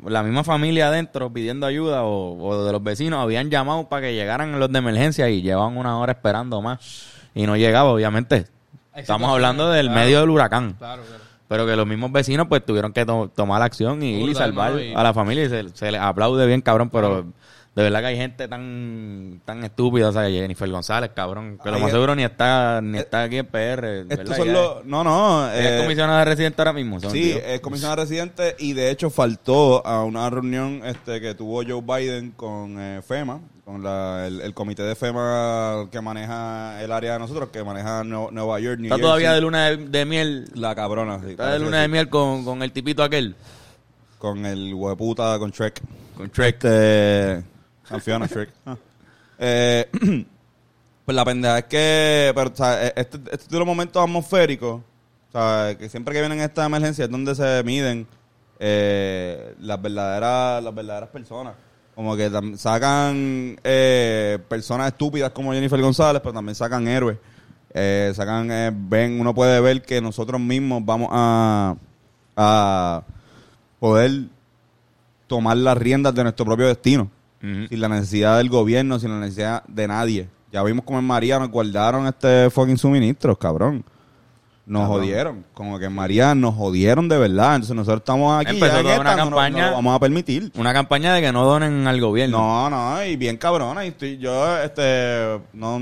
[0.07, 4.15] la misma familia adentro pidiendo ayuda o, o de los vecinos habían llamado para que
[4.15, 7.09] llegaran los de emergencia y llevaban una hora esperando más.
[7.35, 8.47] Y no llegaba, obviamente.
[8.95, 10.01] Estamos hablando del claro.
[10.01, 10.75] medio del huracán.
[10.79, 11.25] Claro, claro.
[11.49, 14.71] Pero que los mismos vecinos pues tuvieron que to- tomar acción y ir y salvar
[14.71, 17.25] hermano, y- a la familia y se, se les aplaude bien, cabrón, pero
[17.75, 21.79] de verdad que hay gente tan tan estúpida, o sea, Jennifer González, cabrón, que lo
[21.79, 24.85] más eh, seguro ni está ni está aquí en PR, Estos son los...
[24.85, 25.49] No, no.
[25.53, 27.39] es- eh, comisionada residente ahora mismo, son, Sí, tío.
[27.39, 32.33] es comisionada residente y de hecho faltó a una reunión este que tuvo Joe Biden
[32.33, 37.19] con eh, FEMA, con la, el, el comité de FEMA que maneja el área de
[37.21, 40.75] nosotros, que maneja Nue- Nueva York, New está todavía de luna de, de miel, La
[40.75, 43.37] cabrona, sí, está de luna de miel con, con el tipito aquel,
[44.19, 45.81] Con el hueputa, con Shrek.
[46.17, 46.57] con Shrek.
[46.65, 47.45] Este,
[47.99, 48.51] Fiona Shrek.
[48.67, 48.77] Ah.
[49.43, 49.89] Eh,
[51.05, 54.83] pues la pendeja es que, pero, o sea, este, este de los momentos atmosféricos,
[55.29, 58.07] o sea, que siempre que vienen estas emergencias es donde se miden
[58.59, 61.55] eh, las verdaderas las verdaderas personas.
[61.95, 67.19] Como que sacan eh, personas estúpidas como Jennifer González, pero también sacan héroes.
[67.73, 71.77] Eh, sacan, eh, ven, uno puede ver que nosotros mismos vamos a,
[72.37, 73.03] a
[73.79, 74.25] poder
[75.27, 77.11] tomar las riendas de nuestro propio destino.
[77.41, 80.29] Sin la necesidad del gobierno, sin la necesidad de nadie.
[80.53, 83.85] Ya vimos como en María nos guardaron este fucking suministros, cabrón.
[84.67, 84.99] Nos Cabrón.
[85.01, 85.45] jodieron.
[85.55, 87.57] Como que en María nos jodieron de verdad.
[87.57, 88.55] Entonces nosotros estamos aquí.
[88.55, 90.53] Empezó ya en toda esta, una no- campaña- no lo vamos a permitir.
[90.57, 92.39] Una campaña de que no donen al gobierno.
[92.39, 93.85] No, no, y bien cabrona.
[93.85, 95.79] Y estoy, yo, este, no,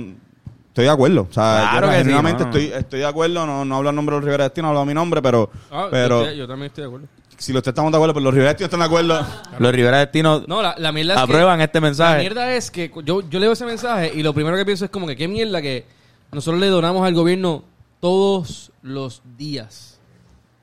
[0.69, 1.27] estoy de acuerdo.
[1.29, 2.57] O sea, Claro yo que sí, genuinamente no, no.
[2.57, 3.47] estoy, estoy de acuerdo.
[3.47, 5.89] No, no hablo en nombre de los Rivera Destino, hablo a mi nombre, pero, Ah,
[5.91, 7.09] pero yo, yo también estoy de acuerdo.
[7.39, 9.27] Si los estamos de acuerdo, pues los Rivera Destino están de acuerdo.
[9.59, 12.19] Los Rivera Destino No, la, la mierda es que- aprueban este La mensaje.
[12.21, 15.07] mierda es que yo, yo leo ese mensaje y lo primero que pienso es como
[15.07, 15.87] que qué mierda que
[16.33, 17.65] nosotros le donamos al gobierno
[18.01, 19.99] todos los días.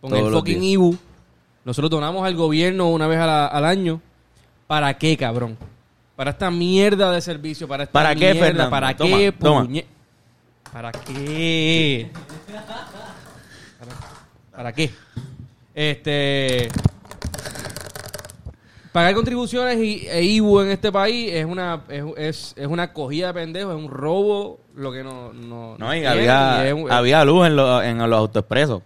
[0.02, 0.64] Con Todos el fucking.
[0.64, 0.98] IBU.
[1.64, 4.02] Nosotros donamos al gobierno una vez la- al año.
[4.68, 5.58] ¿Para qué, cabrón?
[6.16, 7.68] Para esta mierda de servicio.
[7.68, 8.70] ¿Para, esta ¿Para qué, mierda, Fernando?
[8.72, 9.68] ¿Para Toma, qué, toma.
[10.72, 12.12] ¿Para qué?
[13.80, 13.92] ¿Para,
[14.56, 14.92] para qué?
[15.76, 16.70] Este...
[18.94, 23.28] Pagar contribuciones y, e IBU en este país es una es, es, es una cogida
[23.28, 25.34] de pendejos, es un robo, lo que no...
[25.34, 28.82] No, No, y tiene, había, y es un- había luz en, los- en los autoexpresos.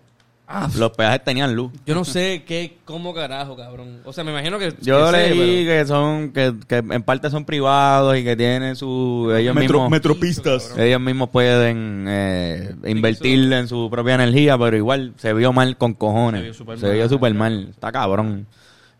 [0.51, 1.71] Ah, Los peajes tenían luz.
[1.85, 4.01] yo no sé qué, cómo carajo, cabrón.
[4.03, 4.73] O sea, me imagino que...
[4.81, 8.35] Yo que sé, leí pero- que son, que, que en parte son privados y que
[8.35, 10.75] tienen su, ellos mismos, metropistas.
[10.75, 15.93] ellos mismos pueden eh, invertir en su propia energía, pero igual se vio mal con
[15.93, 16.39] cojones.
[16.41, 16.93] Se vio súper mal.
[16.93, 17.67] vio súper mal.
[17.69, 18.47] Está cabrón.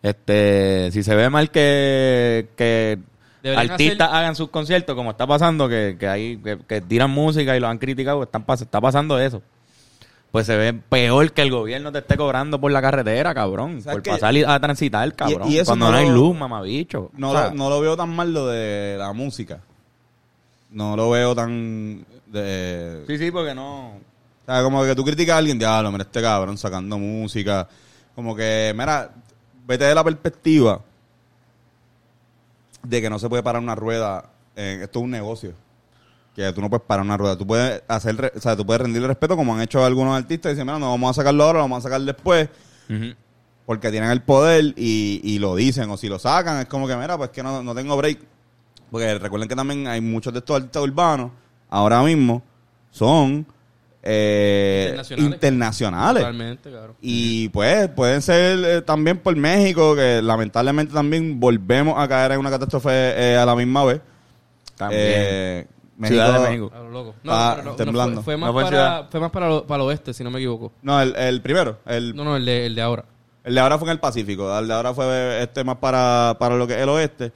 [0.03, 2.99] Este, si se ve mal que, que
[3.55, 7.57] artistas hacer- hagan sus conciertos, como está pasando, que, que hay, que, que tiran música
[7.57, 9.41] y lo han criticado, están pas- está pasando eso.
[10.31, 13.81] Pues se ve peor que el gobierno te esté cobrando por la carretera, cabrón.
[13.81, 15.51] ¿Sabes Por pasar a transitar, cabrón.
[15.51, 17.09] y Cuando no hay luz, mamabicho.
[17.17, 19.59] No, O sea, lo, no lo veo tan mal lo de la música.
[20.71, 22.05] No lo veo tan...
[22.27, 23.87] De, Sí, sí, porque no...
[23.89, 27.67] O sea, como que tú criticas a alguien, diablo, mira este cabrón sacando música.
[28.13, 29.09] Como que, mira,
[29.65, 30.79] vete de la perspectiva
[32.83, 34.25] de que no se puede parar una rueda.
[34.55, 35.53] en- esto es un negocio.
[36.39, 37.38] Que tú no puedes parar una rueda.
[37.38, 40.56] Tú puedes hacer, o sea, tú puedes rendirle respeto como han hecho algunos artistas y
[40.56, 42.47] dicen, mira, no vamos a sacarlo ahora, lo vamos a sacar después.
[43.65, 45.89] Porque tienen el poder y, y lo dicen.
[45.89, 48.19] O si lo sacan, es como que, mira, pues que no, no tengo break.
[48.89, 51.32] Porque recuerden que también hay muchos de estos artistas urbanos,
[51.69, 52.41] ahora mismo,
[52.89, 53.45] son
[54.02, 55.34] eh, Internacionales.
[55.36, 56.23] internacionales.
[56.23, 56.95] Totalmente, cabrón.
[57.02, 62.39] Y pues pueden ser eh, también por México, que lamentablemente también volvemos a caer en
[62.39, 64.02] una catástrofe eh, a la misma vez.
[64.78, 65.67] También.
[66.01, 66.71] Eh, Ciudad de México.
[66.73, 67.15] A lo loco.
[67.23, 68.15] No, Ah, pero no, no, temblando.
[68.17, 69.09] fue, fue más No fue en para, ciudad.
[69.12, 70.71] fue más para, lo- para el oeste, si no me equivoco.
[70.81, 71.77] No, el, el primero.
[71.85, 73.05] El, No, no, el de, el de ahora.
[73.43, 76.55] El de ahora fue en el Pacífico, el de ahora fue este más para, para
[76.55, 77.31] lo que es el oeste.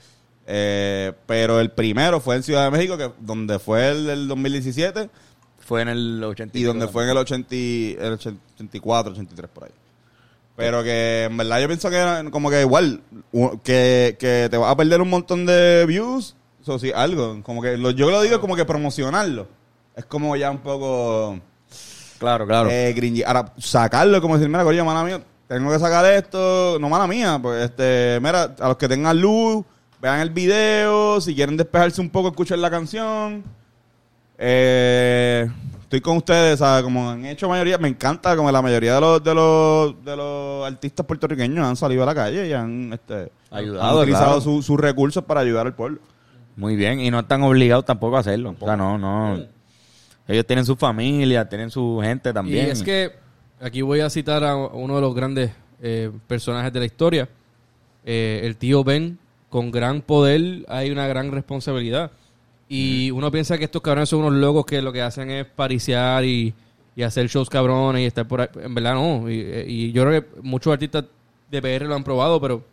[0.45, 5.09] Eh, pero el primero fue en Ciudad de México, que donde fue el del 2017
[5.59, 9.63] Fue en el 80 y donde fue en el, 80, y- el 84, 83 por
[9.65, 9.71] ahí.
[10.55, 14.57] Pero que en verdad yo pienso que era como que igual, u- que, que te
[14.57, 17.43] vas a perder un montón de views, eso sí, algo.
[17.43, 19.47] Como que lo, yo lo digo como que promocionarlo.
[19.95, 21.39] Es como ya un poco...
[22.17, 22.69] Claro, claro.
[22.71, 23.21] Eh, gringy.
[23.23, 26.77] Ahora, sacarlo como decir, mira, coño, mala mía, tengo que sacar esto.
[26.79, 29.63] No, mala mía, pues, este, mira, a los que tengan luz,
[30.01, 33.43] vean el video, si quieren despejarse un poco, escuchen la canción.
[34.37, 35.47] Eh,
[35.83, 36.83] estoy con ustedes, ¿sabes?
[36.83, 40.65] Como han hecho mayoría, me encanta, como la mayoría de los, de los, de los
[40.65, 44.41] artistas puertorriqueños han salido a la calle y han, este, Ayudado, han utilizado claro.
[44.41, 45.99] su- sus recursos para ayudar al pueblo.
[46.55, 48.55] Muy bien, y no están obligados tampoco a hacerlo.
[48.59, 49.43] O sea, no, no.
[50.27, 52.67] Ellos tienen su familia, tienen su gente también.
[52.67, 53.11] Y es que
[53.59, 57.29] aquí voy a citar a uno de los grandes eh, personajes de la historia.
[58.05, 59.17] Eh, el tío Ben,
[59.49, 62.11] con gran poder hay una gran responsabilidad.
[62.69, 66.23] Y uno piensa que estos cabrones son unos locos que lo que hacen es pariciar
[66.23, 66.53] y,
[66.95, 68.47] y hacer shows cabrones y estar por ahí.
[68.61, 69.29] En verdad no.
[69.29, 69.35] Y,
[69.67, 71.05] y yo creo que muchos artistas
[71.51, 72.63] de PR lo han probado, pero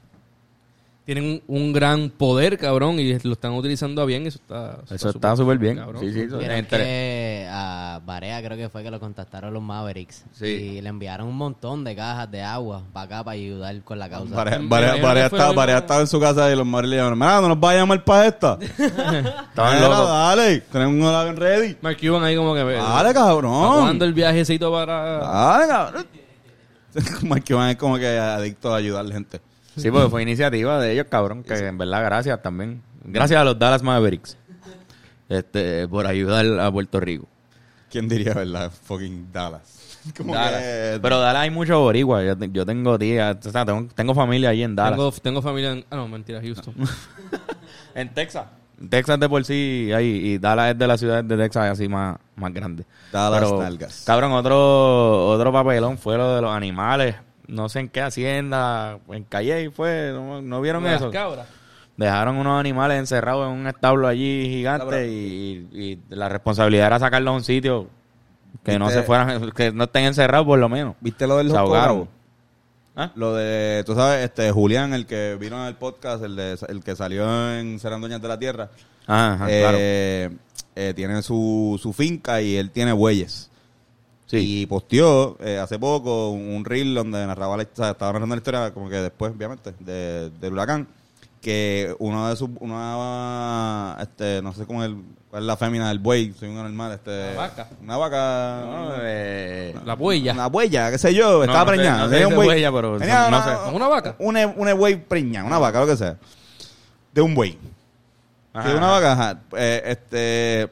[1.12, 4.28] tienen un, un gran poder, cabrón, y lo están utilizando a bien.
[4.28, 5.76] Eso está Eso está súper bien.
[5.76, 6.00] cabrón.
[6.00, 10.24] Sí, sí, eso- que a Barea creo que fue que lo contactaron los Mavericks.
[10.30, 10.46] Sí.
[10.46, 14.08] Y le enviaron un montón de cajas de agua para acá para ayudar con la
[14.08, 14.34] causa.
[14.40, 15.52] Imagino Varea que fue estaba.
[15.52, 17.82] Varea estaba en su casa y los madres le llamaron, mira, no nos vaya a
[17.82, 18.58] llamar para esta.
[18.78, 20.08] Estaban locos.
[20.08, 21.76] Dale, tenemos un avión ready.
[21.82, 22.62] Mark Cuban ahí como que...
[22.62, 23.80] Dale, cabrón.
[23.80, 25.18] ¿Cuándo el viajecito para...?
[25.18, 26.06] Dale, cabrón.
[27.22, 29.40] Mark Cuban es como que adicto a ayudar a la gente.
[29.76, 31.42] Sí, porque fue iniciativa de ellos, cabrón.
[31.42, 32.82] Que en verdad, gracias también.
[33.04, 34.36] Gracias a los Dallas Mavericks.
[35.28, 37.26] Este, por ayudar a Puerto Rico.
[37.90, 38.70] ¿Quién diría, verdad?
[38.84, 39.62] Fucking Dallas.
[40.16, 40.60] Como Dallas.
[40.60, 42.24] que- Pero Dallas hay muchos boricuas.
[42.24, 44.96] Yo, yo tengo tía, o sea, tengo, tengo familia allí en Dallas.
[44.98, 45.84] Tengo, tengo familia en...
[45.90, 46.74] Ah, no, mentira, Houston.
[47.94, 48.46] En Texas.
[48.88, 52.16] Texas de por sí hay, y Dallas es de las ciudades de Texas así más,
[52.36, 52.84] más grande.
[53.12, 54.04] Dallas Pero, nalgas.
[54.06, 57.16] Cabrón, otro, otro papelón fue lo de los animales.
[57.50, 61.10] No sé en qué hacienda, en Calle fue, ¿no, no vieron Las eso?
[61.10, 61.46] cabras.
[61.96, 67.32] Dejaron unos animales encerrados en un establo allí gigante y, y la responsabilidad era sacarlos
[67.32, 67.88] a un sitio
[68.64, 69.00] que no ¿Viste?
[69.00, 70.94] se fueran, que no estén encerrados por lo menos.
[71.00, 72.08] ¿Viste lo del Se ahogaron.
[72.96, 73.12] ¿Ah?
[73.14, 76.82] Lo de, tú sabes, este Julián, el que vino en el podcast, el, de, el
[76.82, 78.70] que salió en Serán Dueñas de la Tierra,
[79.06, 79.78] Ajá, ajá, eh, claro.
[80.76, 83.49] eh, tiene su, su finca y él tiene bueyes.
[84.30, 84.60] Sí.
[84.62, 88.36] Y posteó eh, hace poco un, un reel donde narraba la, o sea, estaba narrando
[88.36, 90.86] la historia, como que después, obviamente, de, del huracán,
[91.40, 95.88] que uno de sus, una, este, no sé cómo es, el- cuál es la fémina
[95.88, 97.30] del buey, soy un animal, este.
[97.32, 97.68] Una vaca.
[97.82, 98.62] Una vaca.
[98.66, 100.32] No, eh, La huella.
[100.32, 101.98] Una huella, qué sé yo, estaba no preñada.
[101.98, 102.48] no sé tenía un buey.
[102.48, 103.74] huella, pero tenía no una, sé.
[103.74, 104.14] ¿Una vaca?
[104.18, 106.16] Una, una buey preñada, una vaca, lo que sea.
[107.12, 107.58] De un buey.
[108.52, 109.00] Ajá, de una ajá.
[109.00, 110.70] vaca, ajá, eh, este.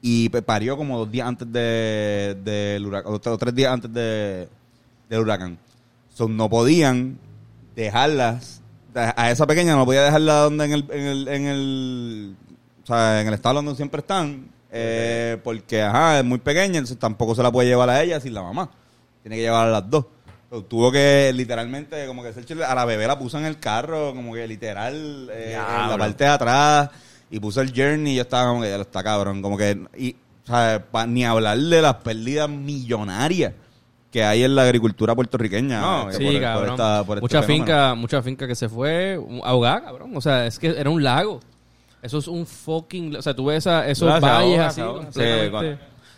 [0.00, 3.92] Y parió como dos días antes de, del huracán, o tres- o tres días antes
[3.92, 4.48] de,
[5.08, 5.58] del huracán.
[6.14, 7.18] So, no podían
[7.74, 8.60] dejarlas,
[8.94, 12.36] a esa pequeña no podía dejarla donde en el, en el, en el,
[12.82, 16.98] o sea, en el estado donde siempre están, eh, porque, ajá, es muy pequeña, entonces
[16.98, 18.70] tampoco se la puede llevar a ella sin la mamá.
[19.22, 20.06] Tiene que llevar a las dos.
[20.50, 23.58] So, tuvo que literalmente, como que hacer chile- a la bebé la puso en el
[23.58, 26.90] carro, como que literal, eh, en la parte de atrás,
[27.30, 30.12] y puso el journey y yo estaba como que, ya está cabrón, como que, y,
[30.44, 33.52] o sea, pa- ni hablar de las pérdidas millonarias
[34.10, 35.80] que hay en la agricultura puertorriqueña.
[35.80, 36.64] No, este, Sí, por- cabrón.
[36.64, 37.64] por esta- por este mucha fenómeno.
[37.66, 40.16] finca, mucha finca que se fue ahogada, cabrón.
[40.16, 41.40] O sea, es que era un lago.
[42.00, 43.16] Eso es un fucking...
[43.16, 44.80] O sea, tú ves esa, esos valles ahoga, así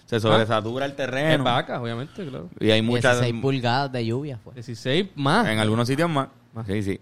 [0.06, 1.44] se sobresatura el Es terreno.
[1.44, 2.48] vaca, obviamente, claro.
[2.58, 3.20] Y hay muchas.
[3.20, 4.54] 16 pulgadas de lluvia fue.
[4.54, 5.46] 16 más.
[5.48, 6.28] En algunos sitios más.
[6.66, 7.00] Sí, sí.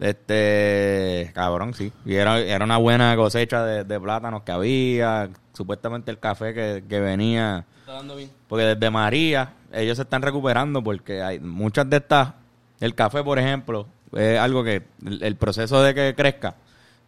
[0.00, 1.92] Este, cabrón, sí.
[2.04, 5.30] Y era, era una buena cosecha de, de plátanos que había.
[5.52, 7.64] Supuestamente el café que, que venía.
[7.80, 8.30] Está dando bien.
[8.48, 12.34] Porque desde María, ellos se están recuperando porque hay muchas de estas.
[12.80, 16.56] El café, por ejemplo, es algo que el, el proceso de que crezca,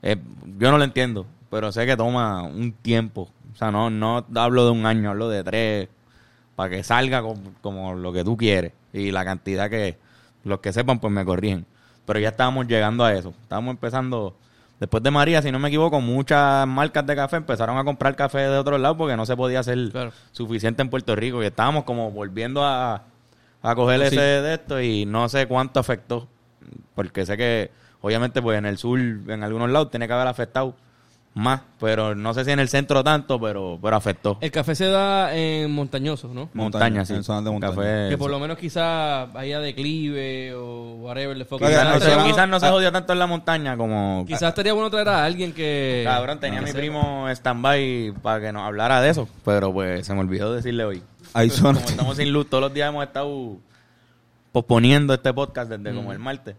[0.03, 0.17] eh,
[0.59, 3.31] yo no lo entiendo, pero sé que toma un tiempo.
[3.53, 5.89] O sea, no, no hablo de un año, hablo de tres,
[6.55, 8.73] para que salga como, como lo que tú quieres.
[8.93, 9.99] Y la cantidad que
[10.45, 11.67] los que sepan, pues me corrigen.
[12.07, 13.35] Pero ya estábamos llegando a eso.
[13.43, 14.35] Estábamos empezando.
[14.79, 18.39] Después de María, si no me equivoco, muchas marcas de café empezaron a comprar café
[18.41, 20.13] de otro lado porque no se podía hacer Claro.
[20.33, 21.43] suficiente en Puerto Rico.
[21.43, 23.03] Y estábamos como volviendo a,
[23.63, 24.07] a coger Sí.
[24.09, 26.29] ese de esto y no sé cuánto afectó.
[26.95, 27.71] Porque sé que,
[28.03, 30.75] obviamente, pues en el sur, en algunos lados, tiene que haber afectado
[31.37, 31.61] más.
[31.79, 34.39] Pero no sé si en el centro tanto, pero, pero afectó.
[34.41, 36.49] El café se da en montañosos, ¿no?
[36.55, 37.13] Montaña, sí.
[37.13, 37.75] en zonas de montaña.
[37.75, 42.49] Café, Que por lo menos quizás haya declive o whatever le Quizás, no se quizás
[42.49, 42.71] no se ah.
[42.71, 44.25] jodió tanto en la montaña como...
[44.27, 46.03] Quizás estaría bueno traer a alguien que...
[46.05, 50.21] Cabrón, tenía mi primo stand-by para que nos hablara de eso, pero pues se me
[50.21, 51.03] olvidó decirle hoy.
[51.35, 53.59] Hay zonas- Como estamos sin luz, todos los días hemos estado
[54.53, 56.57] posponiendo este podcast desde como el martes.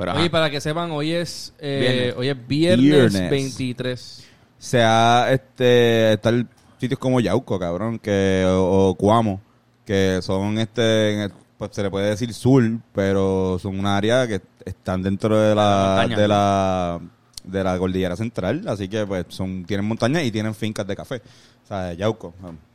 [0.00, 0.30] Pero, Oye, ajá.
[0.30, 2.14] para que sepan, hoy es, eh, Viernes.
[2.16, 3.30] hoy es viernes, Viernes.
[3.30, 4.24] 23.
[4.58, 6.18] se ha este
[6.78, 9.42] sitios como Yauco, cabrón, que o, o Cuamo,
[9.84, 12.62] que son este en el- pues se le puede decir sur,
[12.94, 16.16] pero son un área que están dentro de la montaña.
[16.16, 17.00] de la
[17.44, 21.16] de la cordillera central, así que pues son tienen montañas y tienen fincas de café.
[21.64, 22.32] O sea, Yauco,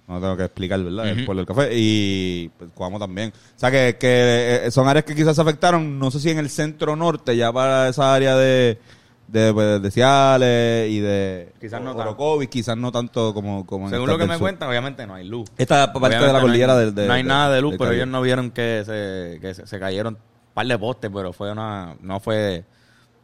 [0.08, 1.08] no tengo que explicar, ¿verdad?
[1.10, 1.26] El Ujú.
[1.26, 3.32] pueblo del café y pues, Cuamo también.
[3.36, 6.38] O sea, que, que eh, son áreas que quizás se afectaron, no sé si en
[6.38, 8.80] el centro norte, ya para esa área de
[9.28, 12.02] de, pues, de Ciales y de Quizás no tanto.
[12.04, 15.28] Orocovis, quizás no tanto como, como Según lo que del me cuentan, obviamente no hay
[15.28, 15.50] luz.
[15.58, 17.72] Esta parte Obviamente de la cordillera no hay, del de, no hay nada de luz,
[17.72, 18.04] del pero Caribe.
[18.04, 20.20] ellos no vieron que se, que se, se cayeron un
[20.54, 22.64] par de postes, pero fue una, no fue,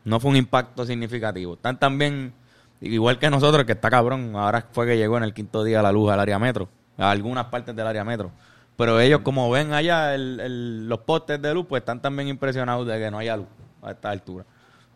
[0.03, 1.53] no fue un impacto significativo.
[1.53, 2.33] Están también,
[2.81, 5.91] igual que nosotros, que está cabrón, ahora fue que llegó en el quinto día la
[5.91, 6.67] luz al área metro,
[6.97, 8.31] a algunas partes del área metro.
[8.77, 12.87] Pero ellos, como ven allá el- el- los postes de luz, pues están también impresionados
[12.87, 13.47] de que no haya luz
[13.81, 14.45] a esta altura.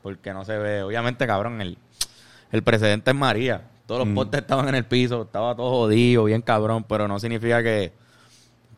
[0.01, 1.77] Porque no se ve, obviamente, cabrón, el,
[2.51, 3.61] el precedente es María.
[3.85, 7.61] Todos los postes estaban en el piso, estaba todo jodido, bien cabrón, pero no significa
[7.61, 7.93] que,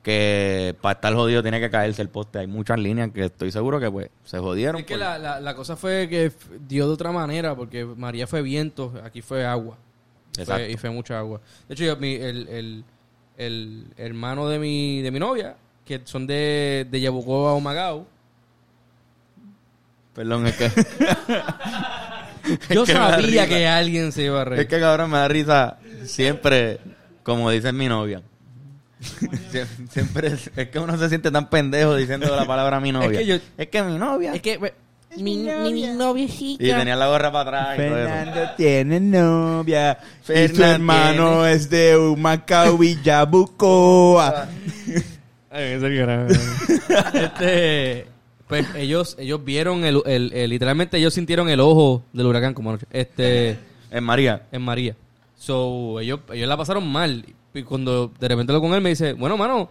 [0.08, 2.39] que para estar jodido tiene que caerse el poste.
[2.39, 4.78] Hay muchas líneas que estoy seguro que pues se jodieron.
[4.78, 6.32] Es que por- la, la, la cosa fue que
[6.65, 9.76] dio de otra manera, porque María fue viento, aquí fue agua.
[10.34, 10.65] Fue- Exacto.
[10.70, 11.41] y fue mucha agua.
[11.67, 12.84] De hecho, yo, mi- el, el,
[13.38, 18.08] el hermano de mi, de mi novia, que son de, de Yabucoa o Magao,
[20.15, 20.70] Perdón, es que,
[22.74, 24.62] yo que sabía que alguien se iba a reír.
[24.62, 26.80] es que cabrón me da risa siempre
[27.24, 28.22] Como dice mi novia.
[29.01, 33.19] Sie- Siempre es, es que uno se siente tan pendejo diciendo la palabra mi novia.
[33.19, 34.33] que yo- es que mi novia.
[34.33, 34.60] Es que...
[35.17, 36.63] Mi, mi, mi noviecita.
[36.63, 38.07] y tenía la gorra para atrás y todo eso.
[38.10, 39.97] Fernando tiene novia
[40.29, 42.77] y su hermano tiene- es de Humacao,
[45.51, 46.27] en serio, era-
[47.13, 48.05] este,
[48.47, 52.69] pues ellos, ellos vieron el, el- el- literalmente ellos sintieron el ojo del huracán como
[52.69, 53.57] anoche, este,
[53.91, 54.43] En María.
[54.51, 54.95] en María.
[55.36, 57.25] So, ellos, ellos la pasaron mal.
[57.58, 59.70] Y cuando de repente lo con él me dice, bueno, mano,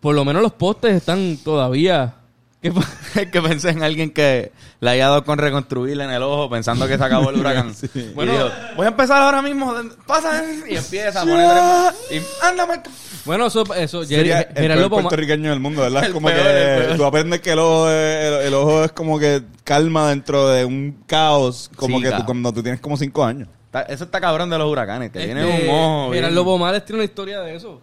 [0.00, 2.16] por lo menos los postes están todavía.
[2.60, 2.72] ¿Qué
[3.32, 6.96] que pensé en alguien que le haya dado con reconstruirle en el ojo pensando que
[6.96, 7.74] se acabó el huracán.
[8.14, 8.32] Bueno.
[8.32, 9.74] y dijo, voy a empezar ahora mismo.
[10.06, 10.44] Pasa.
[10.68, 11.92] Y empieza a poner...
[12.12, 12.80] Y ándame.
[13.24, 16.04] Bueno, eso, eso, Jerry- Sería el peor puertorriqueño del mundo, ¿verdad?
[16.06, 19.18] El como peor, que tú aprendes que el ojo, es, el, el ojo es como
[19.18, 23.24] que calma dentro de un caos, como Sí, que tú, cuando tú tienes como cinco
[23.24, 23.48] años.
[23.72, 26.10] Está- Eso está cabrón de los huracanes, que Este, tiene un ojo.
[26.10, 27.80] bien- Gerardo Pomales tiene una historia de eso.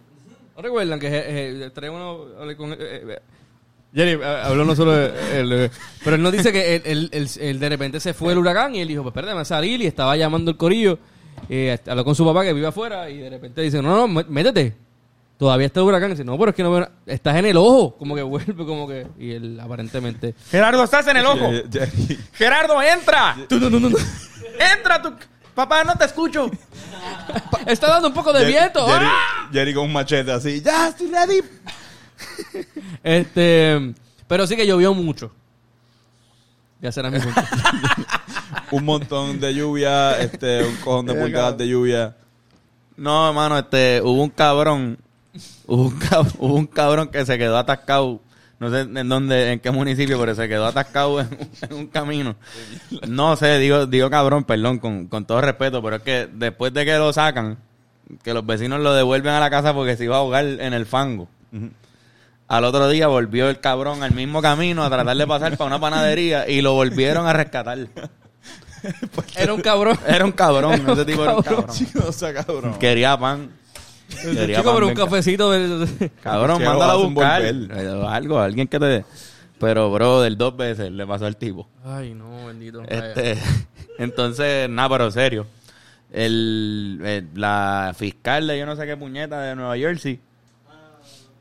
[0.56, 1.24] ¿No recuerdan que eh,
[1.66, 2.26] eh, trae uno
[2.58, 3.20] con eh, eh,
[3.96, 5.72] Jerry habló no solo de- el, eh,
[6.04, 8.76] pero él nos dice que él, él- él- él de repente se fue el huracán
[8.76, 11.00] y él dijo, pues espérate, me voy a salir y estaba llamando el corillo.
[11.50, 14.26] Eh, habló con su papá que vive afuera y de repente dice, no, no, mé-
[14.30, 14.76] métete.
[15.40, 16.10] Todavía está el huracán.
[16.10, 17.96] Y dice, no, pero es que no veo Estás en el ojo.
[17.98, 19.08] Como que vuelve, como que...
[19.18, 20.36] Y él aparentemente...
[20.52, 21.50] Gerardo, estás en el ojo.
[22.34, 23.38] Gerardo, entra.
[24.76, 25.14] Entra, tu...
[25.56, 26.50] Papá, no te escucho.
[27.66, 28.86] Está dando un poco de Jerry- viento.
[28.88, 29.50] Jerry, ¡Ah!
[29.52, 31.42] Jerry con un machete así, ya, estoy ready.
[33.04, 33.94] Este...
[34.28, 35.32] Pero sí que llovió mucho.
[36.82, 37.42] Ya será mi punto.
[38.72, 42.16] Un montón de lluvia, este, un cojón de pulgadas de lluvia.
[42.96, 45.00] No, hermano, este, hubo un cabrón,
[45.66, 48.22] hubo un, cab- hubo un cabrón que se quedó atascado,
[48.60, 51.88] no sé en dónde, en qué municipio, pero se quedó atascado en, un- en un
[51.88, 52.36] camino.
[53.08, 56.86] No sé, digo, digo cabrón, perdón, con, con todo respeto, pero es que después de
[56.86, 57.58] que lo sacan,
[58.24, 60.86] que los vecinos lo devuelven a la casa porque se iba a ahogar en el
[60.86, 61.28] fango.
[62.48, 65.80] Al otro día volvió el cabrón al mismo camino a tratar de pasar para una
[65.80, 67.78] panadería y lo volvieron a rescatar.
[69.36, 70.00] Era un cabrón.
[70.08, 71.68] Era un cabrón, ese tipo era un cabrón.
[71.70, 72.74] Chico, o sea, cabrón.
[72.80, 73.52] Quería pan.
[74.10, 75.52] Chico, pero un cafecito.
[76.22, 77.42] Cabrón, Que mándalo a un buscar.
[77.42, 77.78] volver.
[77.78, 79.06] Eh, Algo, alguien que te...
[79.60, 81.68] Pero, bro, del dos veces le pasó al tipo.
[81.84, 82.82] Ay, no, bendito.
[82.88, 83.38] Este,
[83.98, 85.46] entonces, nada, pero serio.
[86.12, 90.20] El, el- la fiscal de yo no sé qué puñeta de Nueva Jersey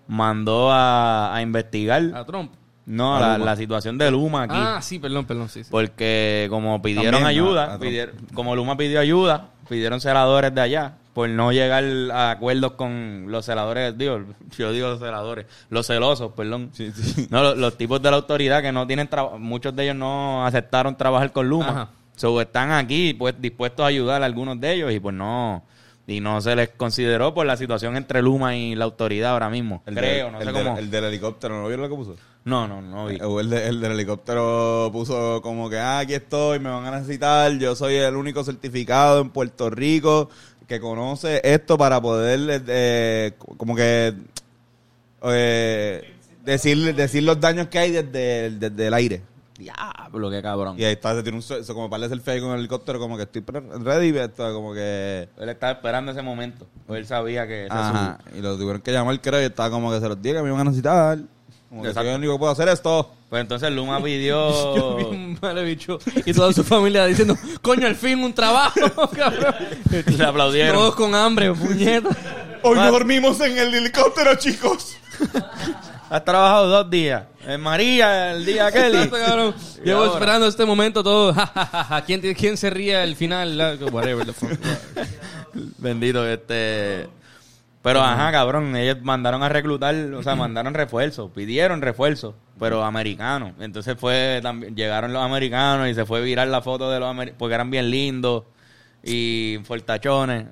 [0.07, 2.53] mandó a, a investigar A Trump.
[2.87, 4.55] no A la, situación de Luma aquí.
[4.57, 5.71] Ah, sí, perdón, perdón, sí, sí.
[5.71, 7.83] Porque como pidieron También, ayuda, a- a Trump.
[7.83, 13.25] pidieron- como Luma pidió ayuda, pidieron celadores de allá por no llegar a acuerdos con
[13.27, 14.21] los celadores, digo,
[14.57, 16.71] yo digo los celadores, los celosos, perdón.
[16.73, 17.27] Sí, sí.
[17.29, 20.47] No, los, los tipos de la autoridad que no tienen trabajo, muchos de ellos no
[20.47, 21.69] aceptaron trabajar con Luma.
[21.71, 21.91] Ajá.
[22.15, 25.65] So, están aquí pues dispuestos a ayudar a algunos de ellos y pues no
[26.07, 29.83] y no se les consideró por la situación entre Luma y la autoridad ahora mismo.
[29.87, 30.79] El Creo, no el sé cómo.
[30.79, 32.17] El del helicóptero, ¿no vieron lo que puso?
[32.45, 33.19] No, no, no vi.
[33.23, 36.93] O El, de- el del helicóptero puso como que, ah, aquí estoy, me van a
[36.93, 40.31] necesitar, yo soy el único certificado en Puerto Rico
[40.69, 44.15] que conoce esto para poder, eh, como que,
[45.25, 49.23] eh, decir, decir los daños que hay desde, el- desde el aire.
[49.59, 50.77] Diablo, qué cabrón.
[50.79, 53.17] Y ahí está, se tiene un, se- como para selfie ahí con el helicóptero, como
[53.17, 53.43] que estoy
[53.83, 55.29] ready, esto, como que...
[55.37, 56.67] Él estaba esperando ese momento.
[56.89, 60.09] Él sabía que Ajá, y lo tuvieron que llamar, creo, y estaba como que se
[60.09, 61.19] los diga que me iban a necesitar.
[61.69, 63.11] Como que soy el único que puedo hacer esto.
[63.29, 64.97] Pues entonces Luma Yo pidió.
[64.97, 68.81] vi un mal bicho y toda su familia diciendo, coño, al fin un trabajo,
[69.17, 69.55] cabrón.
[69.91, 70.75] Le aplaudieron.
[70.75, 72.09] Todos con hambre, puñeta.
[72.63, 74.97] Hoy no dormimos en el helicóptero, chicos.
[76.11, 77.25] Has trabajado dos días.
[77.47, 78.97] En María, el día Kelly.
[78.97, 79.55] Exacto, cabrón.
[79.83, 80.13] Y Llevo ahora.
[80.15, 81.35] esperando este momento todo.
[81.35, 82.03] ja, ja, ja, ja.
[82.05, 83.79] ¿Quién, ¿Quién se ríe al final?
[83.93, 84.51] Whatever the fuck.
[85.77, 87.09] Bendito, este.
[87.81, 93.53] Pero ajá, cabrón, ellos mandaron a reclutar, o sea, mandaron refuerzos, pidieron refuerzos, pero americanos.
[93.61, 97.39] Entonces fue también llegaron los americanos y se fue viral la foto de los americanos
[97.39, 98.43] porque eran bien lindos
[99.03, 100.47] y fortachones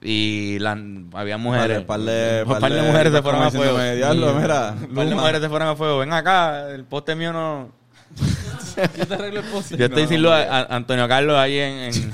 [0.00, 0.76] y la,
[1.12, 1.82] había mujeres.
[1.82, 3.78] Par de- Un par par de mujeres se fueron a fuego.
[3.78, 4.38] "Diablo, Sí.
[4.40, 5.20] mira, Un par de Luma".
[5.22, 5.98] mujeres se fueron a fuego.
[5.98, 7.72] Ven acá, el poste mío no.
[8.98, 9.72] Yo te arreglo el post.
[9.76, 12.12] Yo estoy sin luz a, a Antonio Carlos ahí en, en-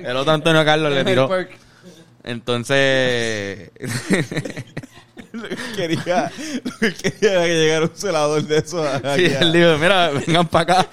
[0.04, 1.28] El otro Antonio Carlos le tiró.
[2.24, 3.70] Entonces.
[5.76, 6.32] quería,
[6.64, 8.84] lo que quería era que llegara un celador de eso.
[9.16, 10.88] sí, él dijo: Mira, vengan para acá.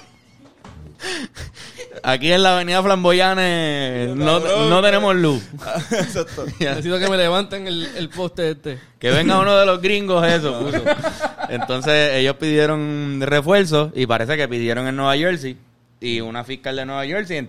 [2.03, 5.43] Aquí en la avenida Flamboyanes no, no tenemos luz.
[5.91, 6.45] Exacto.
[6.59, 8.79] Necesito que me levanten el, el poste este.
[8.99, 10.84] Que venga uno de los gringos, eso puso.
[11.49, 15.57] Entonces ellos pidieron refuerzos y parece que pidieron en Nueva Jersey.
[15.99, 17.47] Y una fiscal de Nueva Jersey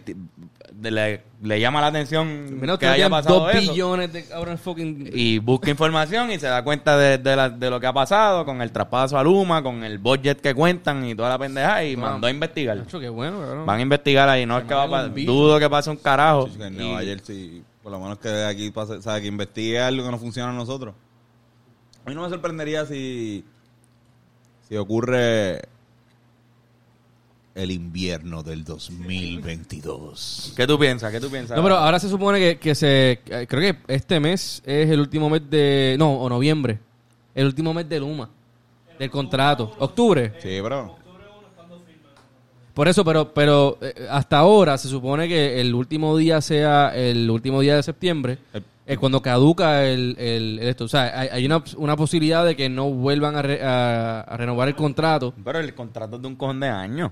[0.81, 3.73] le, le llama la atención Mira, que haya pasado dos eso.
[3.73, 5.11] billones de ahora en fucking...
[5.13, 8.45] Y busca información y se da cuenta de, de la- de lo que ha pasado
[8.45, 11.97] con el traspaso a Luma, con el budget que cuentan y toda la pendeja y
[11.97, 12.77] mandó a investigar.
[12.77, 13.67] Nacho, qué bueno, cabrón.
[13.67, 16.49] Van a investigar ahí, no es que va a dudo que pase un carajo.
[16.49, 20.05] Sí, Y- Nueva Jersey, por lo menos que aquí pase, o sea, que investigue algo
[20.05, 20.95] que no funciona a nosotros.
[22.05, 23.45] A mí no me sorprendería si,
[24.69, 25.63] si ocurre
[27.55, 30.53] el invierno del 2022.
[30.57, 31.13] ¿Qué tú piensas?
[31.13, 31.57] ¿Qué tú piensas?
[31.57, 33.21] No, pero ahora se supone que, que se...
[33.25, 35.97] que- Creo que este mes es el último mes de...
[35.99, 36.79] No, o noviembre.
[37.35, 38.29] El último mes de Luma.
[38.99, 39.75] Del contrato.
[39.79, 40.35] Octubre.
[40.43, 40.97] Sí, bro.
[42.75, 47.29] Por eso, pero pero eh, hasta ahora se supone que el último día sea el
[47.31, 50.85] último día de septiembre, El- es cuando caduca el, el, el esto.
[50.85, 54.37] O sea, hay, hay una, una posibilidad de que no vuelvan a, re- a- a
[54.39, 55.35] renovar el contrato.
[55.45, 57.11] Pero el contrato es de un cojón de años.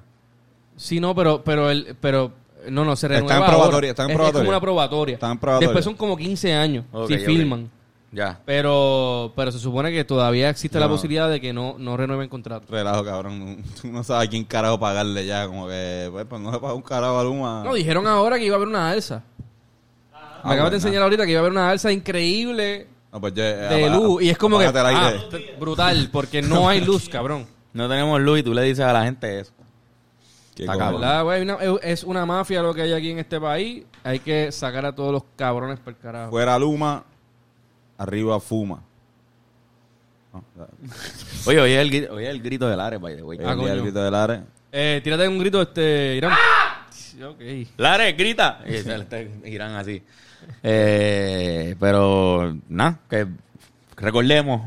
[0.80, 2.32] Sí, no, pero pero el pero
[2.70, 3.46] no, no se Está en renueva.
[3.48, 4.40] probatoria, está en Es- Es, probatoria.
[4.40, 5.14] como una probatoria.
[5.14, 5.68] Está en probatoria.
[5.68, 7.70] Después son como 15 años si filman.
[8.12, 8.40] Ya.
[8.44, 12.66] Pero pero se supone que todavía existe la posibilidad de que no, no renueven contrato.
[12.70, 13.62] Relajo, cabrón.
[13.80, 15.46] Tú no sabes a quién carajo pagarle ya.
[15.46, 17.62] Como que, pues, pues no le paga un carajo a Luma.
[17.64, 19.22] No, dijeron ahora que iba a haber una alza.
[20.12, 20.70] Me Ah, acabas bueno.
[20.70, 24.22] de enseñar ahorita que iba a haber una alza increíble No, pues, yo, de luz.
[24.22, 24.64] Y es como que.
[24.66, 25.12] ah,
[25.60, 27.46] brutal, porque no hay luz, cabrón.
[27.72, 29.52] No tenemos luz y tú le dices a la gente eso.
[31.82, 33.84] Es una mafia lo que hay aquí en este país.
[34.04, 36.30] Hay que sacar a todos los cabrones por carajo.
[36.30, 37.04] Fuera Luma,
[37.98, 38.82] arriba Fuma.
[40.32, 40.44] No.
[41.46, 43.38] Oye, oye el, grito- oye el grito del Ares, by the way.
[43.44, 43.82] Ah, El coño.
[43.82, 44.40] grito del Ares.
[44.70, 46.16] Eh, tírate un grito, este.
[46.16, 46.32] Irán.
[47.28, 47.40] Ok.
[47.76, 48.60] Lares, grita.
[49.44, 50.00] Irán así.
[50.62, 53.26] Eh, pero, nada, que
[53.96, 54.60] recordemos.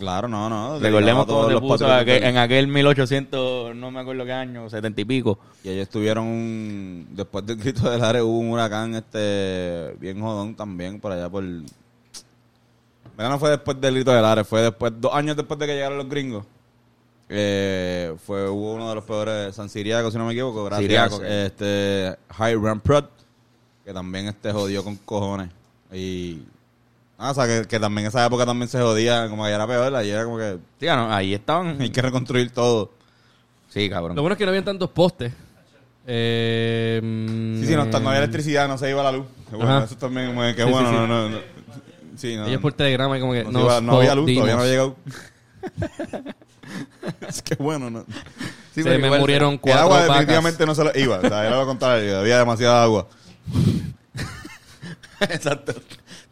[0.00, 0.78] Claro, no, no.
[0.80, 5.00] Recordemos cómo se los puso aquel- en aquel 1800, no me acuerdo qué año, 70
[5.00, 5.38] y pico.
[5.62, 7.06] Y ellos tuvieron un...
[7.12, 11.44] Después del grito del Ares hubo un huracán este bien jodón también por allá por...
[11.44, 15.74] Mira, no fue después del grito del Ares, fue después, dos años después de que
[15.74, 16.44] llegaron los gringos.
[17.28, 20.82] Eh, fue hubo uno de los peores San Siriaco, si no me equivoco, gracias.
[21.12, 23.08] Siriaco, este Hiram Prot,
[23.84, 25.48] que también este jodió con cojones.
[25.92, 26.42] Y
[27.18, 29.56] ah, o sea que, que también en esa época también se jodía, como que ya
[29.56, 31.76] era peor, ahí era como que Sí, no, ahí estaban.
[31.80, 32.92] hay que reconstruir todo.
[33.68, 34.16] Sí, cabrón.
[34.16, 35.32] Lo bueno es que no habían tantos postes.
[36.06, 37.00] Eh,
[37.60, 39.26] Sí, sí, no, mm, no había electricidad, no se iba la luz.
[39.50, 39.84] Bueno, Ajá.
[39.86, 40.94] eso también, como que qué Sí, sí, bueno, sí.
[40.94, 41.38] no, no, no.
[42.16, 42.46] Sí, no.
[42.46, 44.96] Ellos por telegrama y como que no, iba- no había luz, todavía no había llegado.
[47.28, 48.04] es que bueno, no.
[48.74, 50.08] Sí, Se me igual, murieron El cuatro agua vacas.
[50.16, 53.08] definitivamente no se lo iba, o sea, era lo contrario, había demasiada agua.
[55.20, 55.74] Exacto.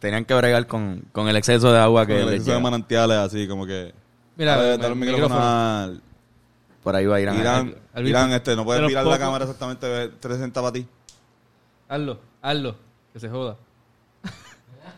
[0.05, 3.17] Tenían que bregar con, con el exceso de agua que Que les le de manantiales
[3.17, 3.91] así, como que...
[4.37, 5.99] Mira, el micrófono al...
[6.83, 7.39] Por ahí va Irán.
[7.39, 9.87] Irán, al- Irán, este, no De puedes mirar la cámara exactamente
[10.19, 10.85] 360 para ti.
[11.89, 12.75] Hazlo, hazlo.
[13.13, 13.55] Que se joda.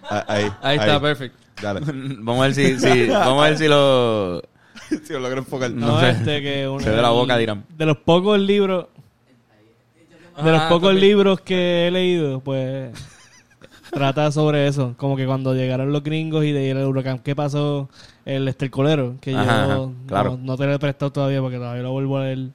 [0.04, 1.38] Ah, Ahí, Ahí está, perfecto.
[1.62, 1.80] Dale.
[2.20, 4.42] vamos a ver si, si- vamos a ver si lo...
[5.06, 5.72] si lo logro enfocar.
[5.72, 6.10] No No, sé.
[6.10, 7.64] este que uno- Se ve la boca de Irán.
[7.78, 8.88] De los pocos libros,
[10.44, 12.92] de los Ah, pocos libros que he leído, pues
[13.92, 17.90] trata sobre eso, como que cuando llegaron los gringos y de el huracán, ¿qué pasó?
[18.26, 20.32] El estercolero, que Ajá, yo ajá, claro.
[20.32, 22.50] no, no te lo he prestado todavía porque todavía lo vuelvo a leer,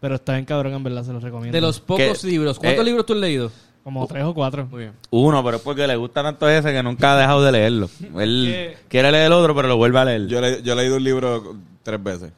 [0.00, 1.54] pero está en cabrón, en verdad, se los recomiendo.
[1.54, 2.58] De los pocos libros.
[2.58, 3.50] ¿Cuántos eh, libros tú has leído?
[3.84, 4.66] Como tres o cuatro.
[4.70, 4.92] Muy bien.
[5.10, 7.90] Uno, pero es porque le gusta tanto ese que nunca ha dejado de leerlo.
[8.16, 10.26] Él quiere leer el otro, pero lo vuelve a leer.
[10.28, 12.32] Yo, le, yo he leído un libro tres veces.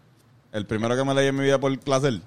[0.53, 2.20] El primero que me leí en mi vida por placer,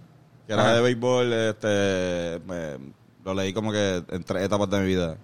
[0.45, 2.77] que era de béisbol, este, me-
[3.25, 5.17] lo leí como que en tres etapas de mi vida.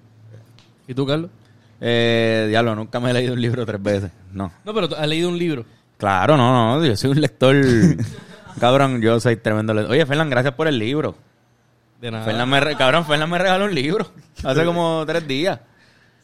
[0.88, 1.30] ¿Y tú, Carlos?
[1.82, 4.12] Eh, diablo, nunca me he leído un libro tres veces.
[4.32, 4.52] No.
[4.64, 5.66] No, pero has leído un libro.
[5.98, 6.86] Claro, no, no.
[6.86, 7.56] Yo soy un lector.
[8.60, 9.92] cabrón, yo soy tremendo lector.
[9.94, 11.16] Oye, Fernán, gracias por el libro.
[12.02, 12.26] De nada.
[12.26, 14.08] Fernán me re- cabrón, Fernán me regaló un libro.
[14.44, 15.60] Hace como tres días.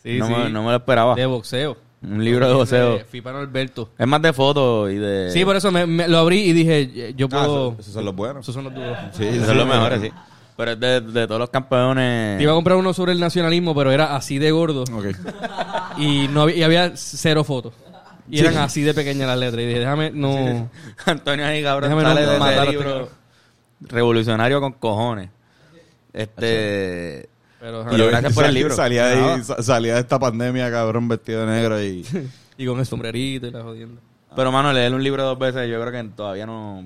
[0.03, 0.34] Sí, no, sí.
[0.34, 1.16] Me, no me lo esperaba.
[1.16, 1.78] De boxeo.
[2.01, 2.93] Un libro de voceo.
[2.97, 3.89] De Fipano Alberto.
[3.97, 5.32] Es más de fotos y de...
[5.32, 7.72] Sí, por eso me, me- lo abrí y dije, yo Ah, puedo...
[7.74, 8.45] eso- esos son los buenos.
[8.45, 8.97] Esos son los duros.
[9.12, 10.12] Sí, Esos sí, son los mejores, sí.
[10.60, 12.38] Pero es de, de todos los campeones...
[12.38, 14.84] Te iba a comprar uno sobre el nacionalismo, pero era así de gordo.
[14.91, 15.05] Ok.
[15.97, 17.72] Y no había, y había cero fotos.
[18.30, 19.64] Y eran así de pequeñas las letras.
[19.64, 20.70] Y dije, déjame, no...
[21.05, 23.10] Antonio ahí, cabrón, Déjame sale no de matar a ese este libro
[23.80, 25.30] revolucionario con cojones.
[26.12, 27.30] Este...
[27.62, 28.76] Pero, Pero gracias por el libro.
[28.76, 32.05] Salía, de ahí- salía de esta pandemia, cabrón, vestido de negro y...
[32.57, 34.01] y con el sombrerito y la jodienda.
[34.36, 36.84] Pero, mano, leer un libro dos veces yo creo que todavía no...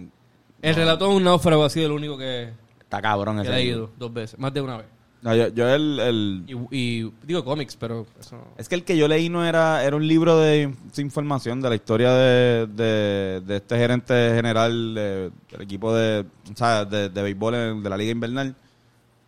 [0.61, 2.51] El relato de un náufrago ha sido el único que,
[2.97, 3.55] Está cabrón he libro.
[3.55, 4.39] leído dos veces.
[4.39, 4.85] Más de una vez.
[5.21, 8.83] No, yo, yo el, el- Y, y digo cómics, pero eso no- Es que el
[8.83, 12.67] que yo leí no era, era un libro de inf- información de la historia de,
[12.67, 17.83] de, de este gerente general de- del equipo de, o sea, de, de béisbol en-
[17.83, 18.53] de la Liga Invernal,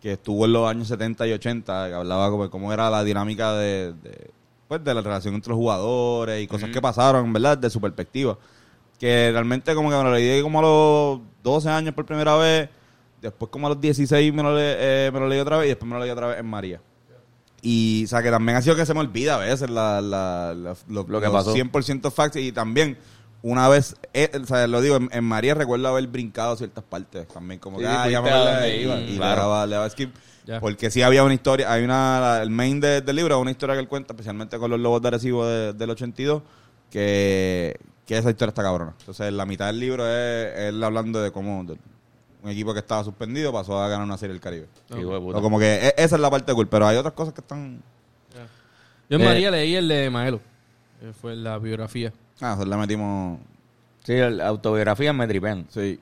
[0.02, 3.54] que estuvo en los años 70 y 80, que hablaba como cómo era la dinámica
[3.54, 4.30] de, de,
[4.68, 7.56] pues, de la relación entre los jugadores y cosas que pasaron, ¿verdad?
[7.56, 8.36] De su perspectiva.
[9.00, 12.68] Que realmente como que me lo leí como a los 12 años por primera vez,
[13.22, 15.68] después como a los 16 me lo, le- eh, me lo leí otra vez y
[15.70, 16.80] después me lo leí otra vez en María.
[17.62, 20.54] Y, o sea, que también ha sido que se me olvida a veces la, la,
[20.54, 21.54] la- lo, Lo que los pasó.
[21.54, 22.96] 100% facts y también
[23.42, 27.26] una vez, eh, o sea, lo digo, en, en María recuerdo haber brincado ciertas partes
[27.28, 29.34] también, como Sí, que, ah, ya me iba, y, claro.
[29.36, 30.14] le daba, le daba skip.
[30.60, 33.50] Porque sí había una historia, hay una, la- el main de- del libro es una
[33.50, 36.42] historia que él cuenta, especialmente con los lobos de Arecibo de- del 82,
[36.90, 38.94] que, que esa historia está cabrona.
[39.00, 41.76] Entonces, la mitad del libro es él hablando de cómo de
[42.46, 44.66] un equipo que estaba suspendido pasó a ganar una serie del Caribe.
[44.92, 45.38] Sí, hijo de puta.
[45.38, 47.82] O como que e- esa es la parte cool, pero hay otras cosas que están...
[49.08, 50.40] Yo en Eh, María leí el de Maelo.
[51.00, 52.12] que Fue la biografía.
[52.40, 53.38] Ah, nosotros le metimos...
[54.04, 55.66] Sí, el- autobiografías me tripean.
[55.70, 55.98] Sí.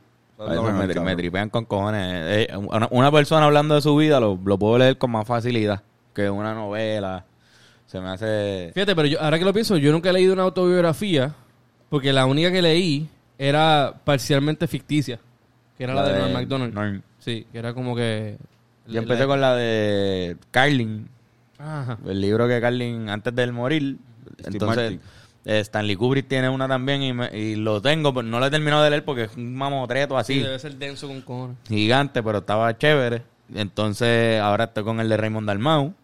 [1.02, 2.48] Me, tripean con cojones.
[2.50, 5.82] Eh, una, una persona hablando de su vida lo, lo puedo leer con más facilidad
[6.12, 7.24] que una novela.
[7.86, 8.70] Se me hace...
[8.74, 11.32] Fíjate, pero yo, ahora que lo pienso, yo nunca he leído una autobiografía
[11.88, 15.20] porque la única que leí era parcialmente ficticia,
[15.76, 16.74] que era la, de Norm MacDonald.
[16.74, 17.02] Norm.
[17.18, 18.36] Sí, que era como que...
[18.86, 21.08] Yo empecé con la de Carlin,
[21.58, 21.98] Ajá.
[22.06, 23.96] el libro que Carlin, antes de él morir,
[24.38, 25.00] Steve entonces Martin.
[25.46, 28.50] eh, Stanley Kubrick tiene una también y, me- y lo tengo, pero no lo he
[28.50, 31.56] terminado de leer porque es un mamotreto Sí, así, debe ser denso con cojones.
[31.66, 33.22] gigante, pero estaba chévere.
[33.54, 35.94] Entonces ahora estoy con el de Raymond Dalmau.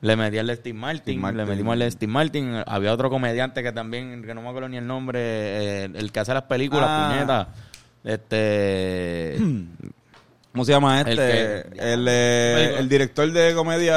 [0.00, 1.38] Le metí al de Steve Martin, Steve Martin.
[1.38, 2.62] le metimos al de Steve Martin.
[2.66, 6.20] Había otro comediante que también, que no me acuerdo ni el nombre, eh, el que
[6.20, 7.10] hace las películas, Ah.
[7.12, 7.46] puñetas.
[8.04, 9.36] Este.
[10.52, 11.32] ¿Cómo se llama El este?
[11.76, 13.96] que- El, eh, el director de comedia...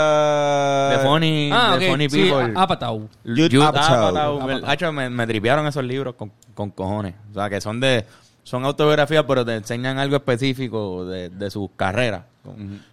[0.90, 1.88] de Funny, Ah, de.
[1.88, 2.54] Funny Sí, People.
[2.56, 3.08] Apatow.
[3.24, 4.40] Jude Jude Apatow.
[4.42, 4.66] Apatow.
[4.68, 7.14] Hacho, me, me tripearon esos libros con, con cojones.
[7.30, 8.06] O sea, que son de
[8.42, 12.24] son autobiografías, pero te enseñan algo específico de, de sus carreras.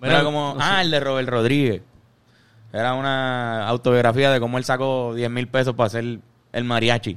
[0.02, 0.66] Era como, no sé.
[0.68, 1.80] ah, el de Robert Rodríguez.
[2.70, 6.18] Era una autobiografía de cómo él sacó 10 mil pesos para hacer
[6.52, 7.16] el mariachi.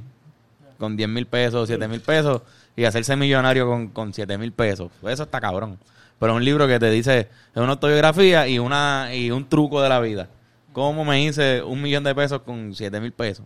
[0.78, 2.40] Con 10 mil pesos, 7 mil pesos.
[2.78, 4.90] Y hacerse millonario con, con 7 mil pesos.
[5.02, 5.78] Eso está cabrón.
[6.20, 9.88] Pero un libro que te dice, es una autobiografía y una y un truco de
[9.88, 10.28] la vida.
[10.72, 13.44] ¿Cómo me hice un millón de pesos con 7 mil pesos?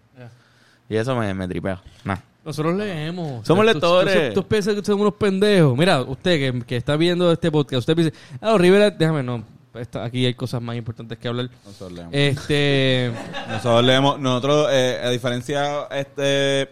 [0.89, 1.80] Y eso me, me tripea.
[2.05, 2.16] Nah.
[2.45, 3.47] Nosotros leemos.
[3.47, 4.35] Somos Tú- lectores.
[4.35, 5.76] Tú, tú piensas que son unos pendejos.
[5.78, 10.05] Mira, usted que, que está viendo este podcast, usted piensa, ah, Rivera, déjame, no, esta-
[10.05, 11.49] aquí hay cosas más importantes que hablar.
[11.64, 12.12] Nosotros leemos.
[12.14, 13.12] Este,
[13.49, 16.68] Nosotros leemos, nosotros, eh, a diferencia este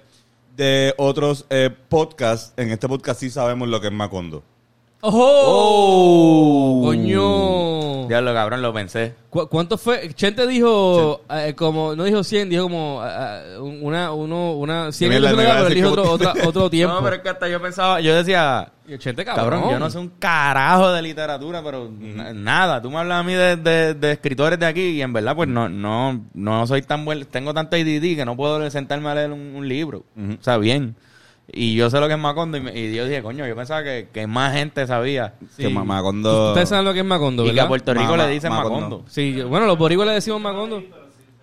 [0.60, 4.42] de otros eh, podcasts, en este podcast sí sabemos lo que es Macondo.
[5.02, 6.80] ¡Ojo!
[6.84, 8.06] ¡Coño!
[8.08, 9.14] Diablo, cabrón, lo pensé.
[9.30, 10.12] ¿Cu- ¿Cuánto fue?
[10.14, 15.10] Chente dijo, eh, como, no dijo 100, dijo como ah, ah, una, uno, una, 100
[15.10, 16.94] Mira, es me una iba a edad, pero él dijo otro, otra- otro tiempo.
[16.94, 19.98] No, pero es que hasta yo pensaba, yo decía, Chente, cabrón, cabrón, yo no sé
[19.98, 22.82] un carajo de literatura, pero na- nada.
[22.82, 25.48] Tú me hablas a mí de, de- de escritores de aquí y en verdad, pues
[25.48, 29.30] no, no, no soy tan buen, tengo tanto ADD que no puedo sentarme a leer
[29.32, 30.04] un, un libro.
[30.18, 30.96] O sea, bien.
[31.52, 33.82] Y yo sé lo que es Macondo y, me- y yo dije, coño, yo pensaba
[33.82, 35.34] que, que más gente sabía.
[35.56, 35.64] Sí.
[35.64, 36.48] Que Ma- Macondo...
[36.50, 38.80] Ustedes saben lo que es Macondo, Y que a Puerto Rico Ma- le dicen Macondo.
[38.80, 39.04] Macondo.
[39.08, 40.82] Sí, bueno, los boricuas le decimos Macondo.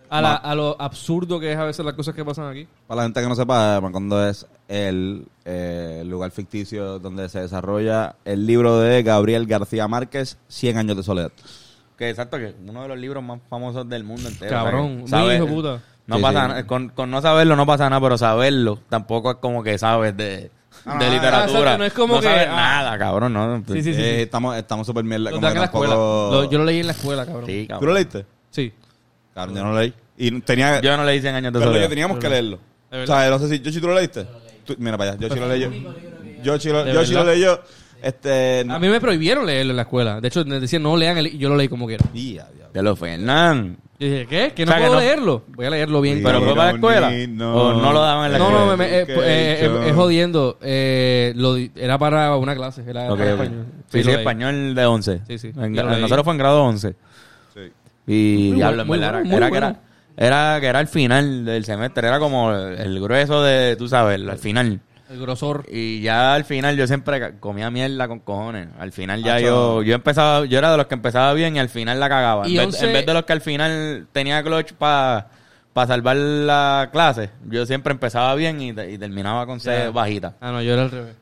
[0.09, 2.65] A, la- a lo absurdo que es a veces las cosas que pasan aquí.
[2.87, 8.15] Para la gente que no sepa, Macondo es el, eh, lugar ficticio donde se desarrolla
[8.23, 11.31] el libro de Gabriel García Márquez, 100 años de soledad.
[11.97, 14.51] Que exacto, que uno de los libros más famosos del mundo entero.
[14.51, 15.81] Cabrón, O sea, muy hijo de puta.
[16.07, 16.47] No Sí, pasa sí.
[16.47, 20.15] nada, con, con no saberlo no pasa nada, pero saberlo tampoco es como que sabes
[20.17, 20.49] de,
[20.85, 21.59] Ah, de ah, literatura.
[21.59, 22.55] exacto, no es como que, sabes ah.
[22.55, 23.63] nada, cabrón, no.
[23.67, 24.01] Sí, sí, sí.
[24.01, 25.31] Eh, Estamos, estamos súper mierda.
[25.31, 27.45] Lo como que en la Lo- yo lo leí en la escuela, cabrón.
[27.45, 27.93] Sí, ¿Tú lo cabrón.
[27.95, 28.25] leíste?
[28.51, 28.73] Sí.
[29.33, 29.93] Claro, yo no lo leí.
[30.17, 30.79] Y tenía...
[30.81, 32.59] Yo no le hice años de Pero yo teníamos que leerlo.
[32.89, 33.59] ¿De O sea, no sé si...
[33.59, 34.25] ¿Yoshi, tú lo leíste?
[34.65, 35.19] Tú- mira para allá.
[35.27, 35.71] Yoshi lo leyó.
[36.41, 37.61] Yoshi lo, ¿De Yoshi lo leyó.
[38.01, 38.61] Este...
[38.69, 40.21] A mí me prohibieron leerlo en la escuela.
[40.21, 42.05] De hecho, me decían no lean el, y yo lo leí como quiera.
[42.13, 42.71] Y, a diablo.
[42.73, 43.77] De los Fernán.
[43.99, 44.53] Yo dije, ¿qué?
[44.55, 45.43] Que no O sea, que puedo no- leerlo.
[45.47, 46.21] Voy a leerlo bien.
[46.23, 47.07] Pero fue para la escuela.
[47.51, 48.65] O no lo daban en la No, escuela.
[48.65, 49.83] no, me- me- eh, pues, eh, hecho.
[49.83, 50.57] es, jodiendo.
[50.61, 52.83] Eh, lo di- era para una clase.
[52.87, 53.41] Era Ok, para ok.
[53.41, 53.65] español.
[53.91, 54.19] Sí, sí, lo leí.
[54.19, 55.21] español de 11.
[55.27, 55.47] Sí, sí.
[55.57, 56.01] En- Yo lo leí.
[56.01, 56.95] nosotros fue en grado 11.
[57.55, 57.61] Sí.
[58.05, 59.67] Y Muy diablo, en bueno, muy verdad, bueno, era, muy era que bueno.
[60.15, 63.87] era, era que era el final del semestre, era como el, el grueso de, tú
[63.87, 64.79] sabes, al final.
[65.09, 65.65] El grosor.
[65.71, 68.67] Y ya al final yo siempre comía mierda con cojones.
[68.79, 71.69] Al final ya yo yo empezaba, yo era de los que empezaba bien y al
[71.69, 72.45] final la cagaba.
[72.45, 75.27] En, Y vez, once- en vez de los que al final tenía clutch para
[75.87, 79.91] salvar la clase, yo siempre empezaba bien y, y terminaba con C Ya.
[79.91, 80.35] bajita.
[80.41, 81.15] Ah, no, yo era al revés.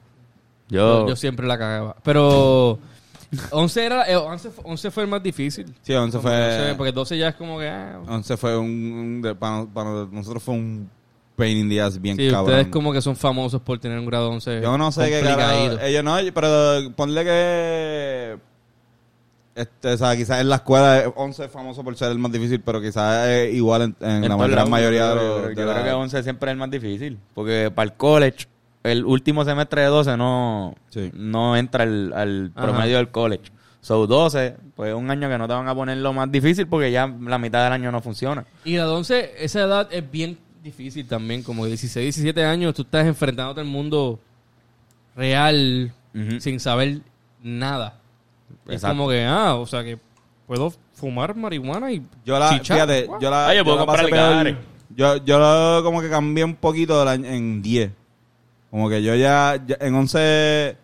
[0.70, 1.96] Yo, Yo, yo siempre la cagaba.
[2.04, 2.80] Pero
[3.52, 5.76] 11 era eh, 11, fue- 11 fue el más difícil.
[5.84, 6.58] Sí, 11 Como fue...
[6.58, 8.68] 12, porque 12 ya es como que ah, 11 fue un...
[8.68, 10.90] un de- para, para nosotros fue un
[11.36, 12.46] pain in the ass bien sí, cabrón.
[12.46, 15.80] ustedes como que son famosos por tener un grado 11 Yo no sé qué carajo-.
[15.82, 18.38] Ellos no, pero ponle que...
[19.56, 22.32] este, o sea, quizás en la escuela eh, 11 es famoso por ser el más
[22.32, 25.56] difícil, pero quizás es igual en, en la gran mayoría de yo los...
[25.56, 27.20] Yo la- creo que 11 siempre es el más difícil.
[27.34, 28.48] Porque para el college,
[28.84, 31.12] el último semestre de 12 no, Sí.
[31.14, 32.68] no entra al, al Ajá.
[32.68, 33.52] promedio del college.
[33.82, 36.92] So 12, pues un año que no te van a poner lo más difícil porque
[36.92, 38.44] ya la mitad del año no funciona.
[38.64, 41.44] Y la de 11, esa edad es bien difícil también.
[41.44, 44.20] Como 16, 17 años, tú estás enfrentándote al mundo
[45.16, 45.94] real
[46.40, 47.00] sin saber
[47.42, 48.00] nada.
[48.68, 49.98] Es como que, ah, o sea que
[50.48, 52.78] puedo fumar marihuana y Yo la, chichar.
[52.78, 54.58] fíjate, yo la, yo puedo la pasé peor.
[54.96, 57.92] Yo, yo lo- como que cambié un poquito en 10.
[58.72, 60.78] Como que yo ya, ya en 11,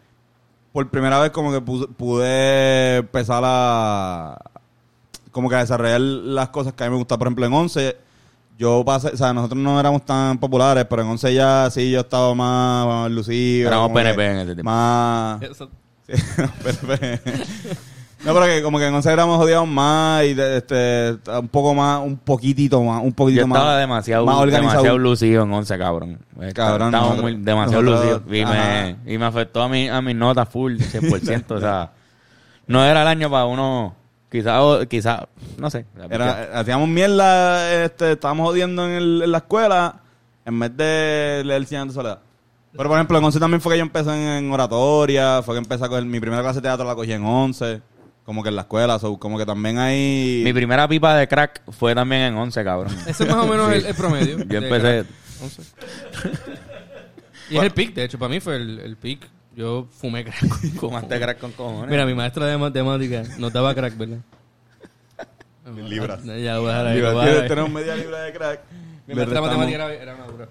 [0.73, 4.38] por primera vez como que pu- pude empezar a,
[5.32, 7.17] como que a desarrollar las cosas que a mí me gustan.
[7.19, 7.97] Por ejemplo, en 11,
[8.58, 12.02] yo pasé, o sea, nosotros no éramos tan populares, pero en 11 ya sí yo
[12.02, 13.68] estaba más, más lucido.
[13.68, 14.64] Éramos PNP en ese tiempo.
[14.72, 15.41] Más...
[15.41, 15.70] Eso-
[16.08, 16.14] Sí,
[16.64, 17.22] PNP.
[18.24, 21.74] No, pero que como que en 11 éramos odiados más y de- este un poco
[21.74, 23.58] más, un poquitito más, un poquitito Yo más.
[23.60, 24.70] estaba demasiado, más organizado.
[24.74, 26.20] demasiado lucido en 11, cabrón.
[26.54, 28.36] Cabrón, Estaba nosotros- muy, demasiado nosotros- lucido.
[28.36, 31.52] Y me, y me afectó a, mi, a mis notas full, 100%.
[31.56, 31.91] o sea,
[32.68, 33.95] no era el año para uno,
[34.32, 35.27] quizás, quizá,
[35.57, 35.86] no sé.
[36.09, 40.01] Era, hacíamos mierda, este, estábamos odiando en, el- en la escuela
[40.45, 42.19] en vez de leer Cien de soledad.
[42.75, 45.59] Pero por ejemplo, en 11 también fue que yo empecé en, en oratoria, fue que
[45.59, 47.82] empecé a coger mi primera clase de teatro la cogí en 11,
[48.23, 50.41] como que en la escuela, so, como que también hay...
[50.45, 52.95] Mi primera pipa de crack fue también en 11, cabrón.
[53.07, 54.38] Ese es más o menos el, el promedio.
[54.45, 55.03] Yo empecé...
[55.03, 55.07] crack,
[55.43, 55.61] 11.
[57.49, 59.27] y es el pic, de hecho, para mí fue el, el pic.
[59.56, 60.39] Yo fumé crack.
[60.80, 61.89] Fumaste crack con cojones.
[61.89, 64.18] Mira, mi maestra de matemáticas nos daba crack, ¿verdad?
[65.88, 66.24] libras.
[66.24, 66.95] Ya lo voy a dejar ahí.
[66.95, 67.49] Libra, lo voy a dejar ahí.
[67.49, 68.60] tenemos media libra de crack.
[69.08, 70.47] Mi maestra de matemáticas era, era una dura.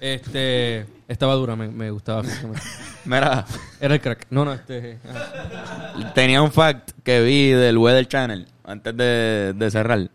[0.00, 2.22] Este, estaba dura, me, me gustaba.
[3.04, 3.44] Mira,
[3.80, 4.26] Era el crack.
[4.30, 4.98] No, no, este.
[5.14, 6.12] ah.
[6.14, 10.10] tenía un fact que vi del Weather Channel antes de, de cerrar.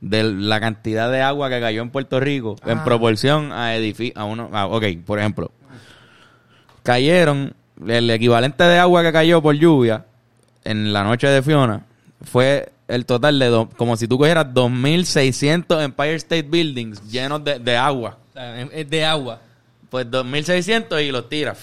[0.00, 4.16] De la cantidad de agua que cayó en Puerto Rico en proporción a edificios.
[4.16, 5.50] A uno, a- ok, por ejemplo.
[6.86, 7.54] Cayeron.
[7.86, 10.06] El equivalente de agua que cayó por lluvia
[10.64, 11.84] en la noche de Fiona
[12.22, 13.46] fue el total de.
[13.48, 18.16] do- como si tú cogieras 2.600 Empire State Buildings llenos de, de agua.
[18.34, 19.40] De agua.
[19.90, 21.58] Pues 2.600 y los tiras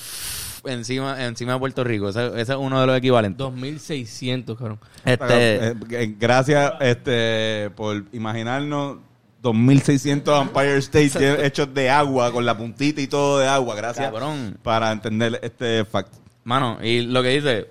[0.65, 2.09] encima, encima de Puerto Rico.
[2.09, 3.38] Ese, ese es uno de los equivalentes.
[3.39, 4.80] 2600, cabrón.
[5.03, 8.97] Este, Eh, eh, gracias este por imaginarnos
[9.44, 13.76] 2600 Empire State hechos de agua con la puntita y todo de agua.
[13.76, 14.58] Gracias Cabrón.
[14.64, 16.14] para entender este fact.
[16.46, 17.68] Mano, y lo que dice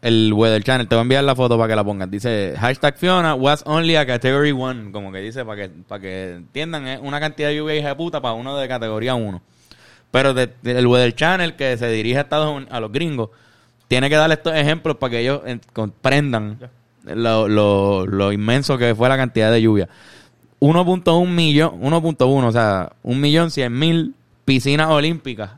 [0.00, 2.08] el Weather Channel, te voy a enviar la foto para que la pongas.
[2.10, 4.92] Dice, hashtag Fiona was only a category 1.
[4.92, 7.94] Como que dice, para que, para que entiendan, es una cantidad de lluvia hija de
[7.96, 9.42] puta para uno de categoría 1.
[10.12, 13.30] Pero de- de- el Weather Channel, que se dirige a Estados Unidos, a los gringos,
[13.88, 16.58] tiene que darle estos ejemplos para que ellos en- comprendan
[17.04, 19.88] lo, lo, lo inmenso que fue la cantidad de lluvia.
[20.60, 25.52] 1.1 millón, 1.1, o sea, 1 millón 100 mil piscinas olímpicas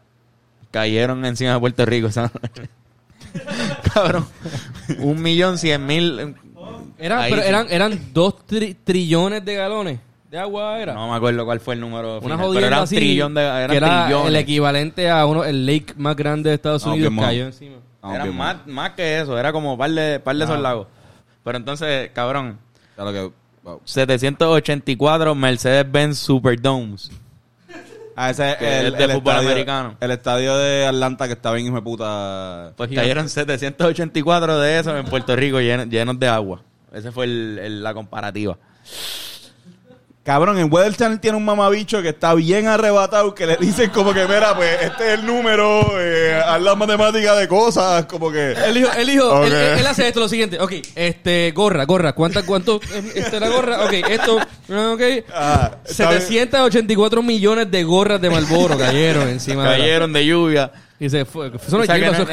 [0.71, 2.69] cayeron encima de Puerto Rico esa noche.
[3.95, 4.27] Cabrón,
[4.99, 6.35] un millón cien mil.
[6.99, 10.95] Eran, Ahí pero eran, eran dos tri- trillones de galones de agua, era.
[10.95, 13.41] No me acuerdo cuál fue el número Una final, pero era un así, trillón de,
[13.43, 14.29] eran que era trillones.
[14.29, 17.23] el equivalente a uno el lake más grande de Estados Unidos mo.
[17.23, 17.77] cayó encima.
[18.03, 20.87] Eran ok, más, más que eso, era como par de, par de esos lagos.
[21.45, 22.59] Pero entonces, cabrón,
[22.97, 23.33] Claro que,
[23.63, 23.81] wow.
[23.85, 27.11] 784 Mercedes-Benz Superdomes.
[28.17, 29.97] Ah, ese es el, de el fútbol estadio, americano.
[30.01, 32.73] El estadio de Atlanta que está bien hijo de puta.
[32.77, 36.63] Pues cayeron 784 de esos en Puerto Rico llenos, llenos de agua.
[36.93, 38.59] Esa fue el- la comparativa.
[40.31, 44.15] Cabrón, en Weather Channel tiene un mamabicho que está bien arrebatado, que le dicen como
[44.15, 48.53] que, mira, pues este es el número, eh, haz la matemática de cosas, como que...
[48.53, 49.47] Él dijo, él, dijo Ok.
[49.47, 50.61] él, él- él hace esto lo siguiente.
[50.61, 52.13] Ok, este, gorra, gorra.
[52.13, 53.85] ¿Cuánta, cuánto es este, la gorra?
[53.85, 55.03] Ok, esto, ok.
[55.35, 56.23] Ah, está bien.
[56.23, 60.71] 784 millones de gorras de Malboro cayeron encima de la- Cayeron de lluvia.
[61.03, 61.49] Y se fue.
[61.49, 62.27] O sea, que no-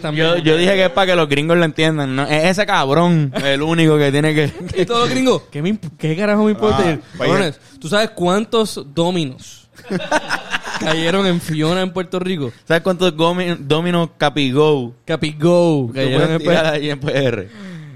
[0.00, 0.26] también.
[0.26, 2.16] Yo, yo dije que es para que los gringos lo entiendan.
[2.16, 2.22] ¿no?
[2.26, 4.50] Es ese cabrón el único que tiene que...
[4.80, 6.98] Y todos los gringos, ¿qué, me imp- qué carajo me importa?
[7.20, 9.68] Ah, ¿tú sabes cuántos dominos
[10.80, 12.50] cayeron en Fiona en Puerto Rico?
[12.66, 17.48] ¿Sabes cuántos gomi- Domino Capigo Capigo tú cayeron en PR?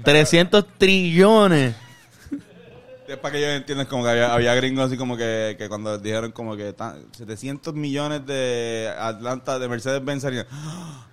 [0.03, 1.73] 300 trillones.
[3.09, 5.97] Es para que ellos entiendan como que había, había gringos así como que, que cuando
[5.97, 11.05] dijeron como que tan- 700 millones de Atlanta, de Mercedes-Benz salían, Ah,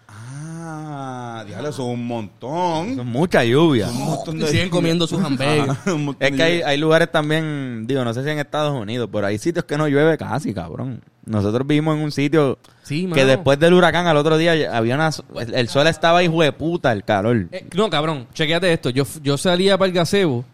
[0.69, 2.97] Ah, diablo, eso es un montón.
[2.97, 3.89] Son mucha lluvia.
[3.89, 5.69] Un montón Y de siguen comiendo sus hamburguesas.
[5.71, 8.39] Ajá, un montón Es de que hay, hay lugares también, digo, no sé si en
[8.41, 11.03] Estados Unidos, pero hay sitios que no llueve casi, cabrón.
[11.25, 15.11] Nosotros vivimos en un sitio Sí, que después del huracán al otro día había una...
[15.37, 17.47] El, el sol estaba hijo de puta, el calor.
[17.53, 18.91] Eh, no, cabrón, chequeate esto.
[18.91, 20.45] Yo, yo salía para el gazebo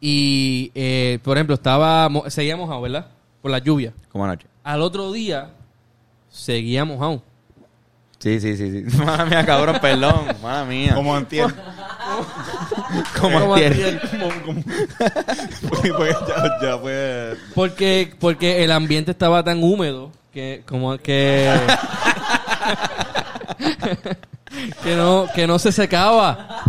[0.00, 3.06] y, eh, por ejemplo, estaba mo- seguía mojado, ¿verdad?
[3.42, 3.92] Por la lluvia.
[4.10, 4.46] Como anoche.
[4.64, 5.50] Al otro día
[6.30, 7.22] seguía mojado.
[8.18, 8.96] Sí, sí, sí, sí.
[9.04, 10.26] Mala mía, cabrón, perdón.
[10.42, 10.94] Mala mía.
[10.94, 11.46] Como antier.
[13.20, 14.00] Como Como antier.
[14.10, 14.62] Como- como-
[15.70, 17.36] porque, porque ya, ya fue...
[17.54, 21.52] Porque, porque el ambiente estaba tan húmedo que como que
[24.82, 26.62] que no que no se secaba.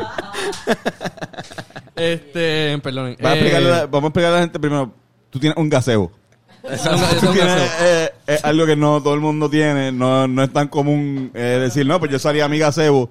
[2.02, 3.16] Este, perdón.
[3.20, 4.91] Vamos a, explicarle, a- vamos a explicarle a la gente primero.
[5.30, 6.12] Tú tienes un gaseo.
[6.62, 9.91] Tú tienes, eh, es algo que no todo el mundo tiene.
[9.91, 13.10] No, no es tan común eh, decir, no, pues yo salí a mi gaseo.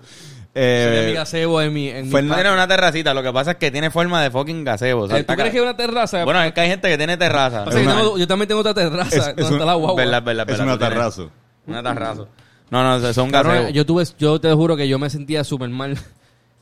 [0.55, 3.57] Eh, mi gazebo en mi, en mi pa- Tiene una terracita, lo que pasa es
[3.59, 5.03] que tiene forma de fucking gasebo.
[5.03, 6.24] o sea, Eh, ¿Tú crees que es una terraza?
[6.24, 7.64] Bueno, es que hay gente que tiene terraza.
[7.64, 9.95] Pasa que es una- tengo- yo también tengo otra terraza Es- es un- la guagua.
[10.03, 11.30] Verdad, verdad, es una terrazo.
[11.66, 12.24] Una terraza.
[12.70, 13.70] No, no, eso es un Cabrón, gasebo.
[13.70, 15.97] yo tuve, yo te juro que yo me sentía súper mal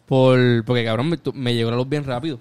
[0.08, 2.38] por, porque cabrón me, me llegó la luz bien rápido.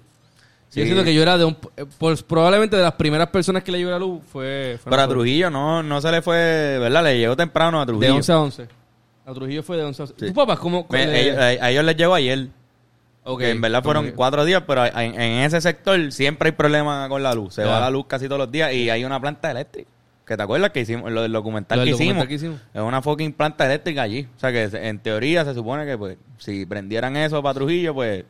[0.70, 0.80] Sí.
[0.80, 1.56] Yo siento que yo era de un,
[1.98, 5.08] pues, probablemente de las primeras personas que le llegó la luz fue, fue Pero a.
[5.08, 7.04] Trujillo no, no se le fue, ¿verdad?
[7.04, 8.14] Le llegó temprano a de Trujillo.
[8.16, 8.68] 11 a 11.
[9.26, 10.14] A Trujillo fue de 11 a 11.
[10.18, 10.26] Sí.
[10.26, 10.86] ¿Tu papá cómo?
[10.90, 12.48] Me- ellos- a, ellos les llegó ayer.
[13.24, 17.08] ok, Que en verdad fueron cuatro días, pero en, en ese sector siempre hay problemas
[17.08, 17.54] con la luz.
[17.54, 19.88] Se va la luz casi todos los días y hay una planta eléctrica.
[20.28, 21.10] ¿Que te acuerdas que hicimos?
[21.10, 22.60] Lo del documental, Lo del que, hicimos, documental que hicimos.
[22.74, 24.28] Es una fucking planta eléctrica allí.
[24.36, 28.24] O sea que en teoría se supone que pues si prendieran eso para Trujillo, pues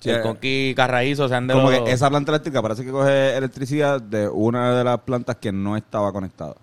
[0.00, 2.84] Sí, el eh, Conqui Carraízo se han de Como los- que esa planta eléctrica parece
[2.84, 6.56] que coge electricidad de una de las plantas que no estaba conectada.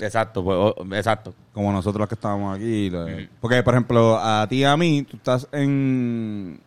[0.00, 1.32] Exacto, pues, o- exacto.
[1.52, 2.90] Como nosotros los que estábamos aquí.
[2.90, 3.06] lo-
[3.40, 6.60] Porque, por ejemplo, a ti y a mí, tú estás en...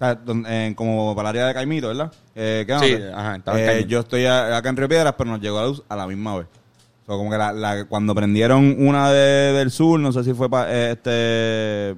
[0.00, 2.12] sea, don- en- como para el área de Caimito, ¿verdad?
[2.34, 3.20] Eh, ¿qué Sí, onda?
[3.20, 3.88] ajá, estaba en Eh, Caimito.
[3.88, 6.36] yo estoy a- acá en Río Piedras, pero nos llegó la luz a la misma
[6.38, 6.46] vez.
[6.46, 10.32] O sea, como que la, la- cuando prendieron una de- del sur, no sé si
[10.34, 11.94] fue para este...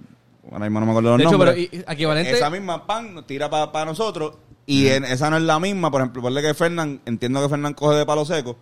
[0.50, 1.54] Ahora mismo no me acuerdo los De hecho, nombres.
[1.54, 2.32] pero y- y- equivalente.
[2.32, 4.34] Esa misma pan nos tira para nosotros
[4.66, 5.90] y en- esa no es la misma.
[5.90, 8.56] Por ejemplo, ponle que Fernán, entiendo que Fernán coge de palo seco.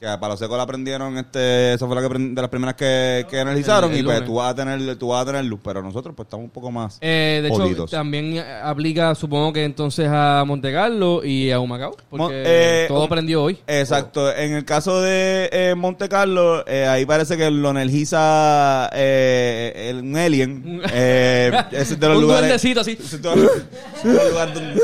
[0.00, 2.74] Que a palo seco la prendieron, este, esa fue la que prend- de las primeras
[2.74, 5.60] que, que El- el y pues tú vas a tener, tú vas a tener luz,
[5.62, 9.62] pero nosotros pues estamos un poco más Eh, de hecho, también eh, aplica, supongo que
[9.62, 11.94] entonces a Montecarlo y a Humacao.
[12.08, 13.58] Porque Mon- eh, todo prendió hoy.
[13.66, 14.34] Exacto.
[14.34, 19.98] En el caso de eh, Monte Carlo, eh, ahí parece que lo energiza eh, el,
[20.00, 20.80] un alien.
[20.94, 22.42] Eh, es de los Un lugares.
[22.48, 22.92] duendecito así.
[22.98, 24.80] es de los- de los lugares donde-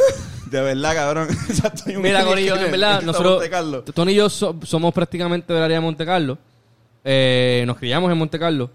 [0.50, 1.28] de verdad, cabrón.
[1.96, 3.42] Un Mira, Corillo, en verdad, nosotros.
[3.94, 6.38] Tony y yo so- somos prácticamente del área de Monte Carlo.
[7.04, 8.70] Eh, nos criamos en Monte Carlo.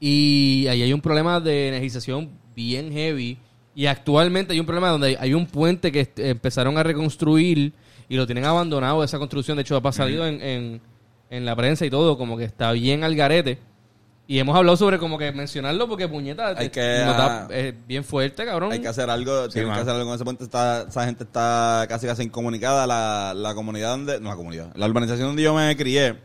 [0.00, 3.38] Y ahí hay un problema de energización bien heavy.
[3.74, 7.72] Y actualmente hay un problema donde hay, hay un puente que est- empezaron a reconstruir
[8.08, 9.56] y lo tienen abandonado esa construcción.
[9.56, 10.80] De hecho, ha salido en, en,
[11.30, 13.58] en la prensa y todo, como que está bien al garete.
[14.28, 18.02] Y hemos hablado sobre como que mencionarlo porque puñeta Hay que, da- ah, es bien
[18.02, 18.72] fuerte, cabrón.
[18.72, 20.42] Hay que hacer algo, tienen que hacer algo con ese puente.
[20.42, 22.86] Está, esa gente está casi casi incomunicada.
[22.88, 26.16] La, la comunidad donde, no la comunidad, la urbanización donde yo me crié,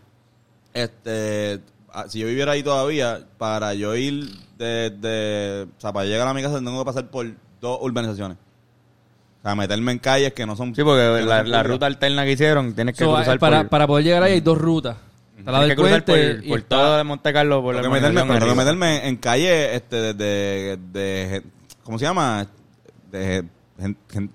[0.73, 1.59] este,
[1.93, 6.27] ah, si yo viviera ahí todavía, para yo ir de, de o sea, para llegar
[6.27, 7.27] a mi casa tengo que pasar por
[7.59, 8.37] dos urbanizaciones.
[8.37, 10.73] O sea, meterme en calles que no son...
[10.75, 13.59] Sí, porque que no la, la ruta alterna que hicieron tienes que So, cruzar para,
[13.61, 14.97] por, para poder llegar ahí hay dos rutas.
[15.41, 17.61] Está la tienes del que cruzar puente por, y por está- todo de Monte Carlo
[17.61, 21.43] por la Tengo que meterme, pero tengo que meterme en calle este, de, de, de-
[21.83, 22.47] ¿cómo se llama?
[23.11, 23.43] De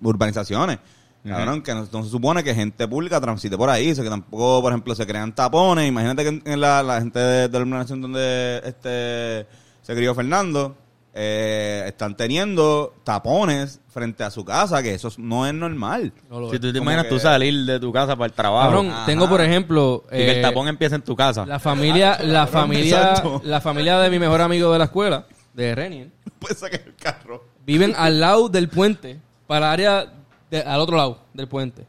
[0.03, 0.79] urbanizaciones.
[1.25, 4.11] Cabrón, que no, no se supone que gente pública transite por ahí, o sea, que
[4.11, 5.89] tampoco, por ejemplo, se crean tapones.
[5.89, 9.45] Imagínate que en, en la, la gente de, de la urbanización donde este
[9.83, 10.77] se crió Fernando,
[11.19, 16.12] eh, están teniendo tapones frente a su casa, que eso no es normal.
[16.29, 18.93] No Si tú te imaginas que- tú salir de tu casa para el trabajo Cabrón,
[19.07, 21.47] tengo por ejemplo y que el eh, tapón empieza en tu casa.
[21.47, 23.41] la familia, la familia, exacto.
[23.45, 27.43] la familia de mi mejor amigo de la escuela, de Renien, Puedes sacar el carro.
[27.64, 30.12] viven al lado del puente, para el área
[30.51, 31.87] de- al otro lado del puente.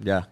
[0.00, 0.28] Ya.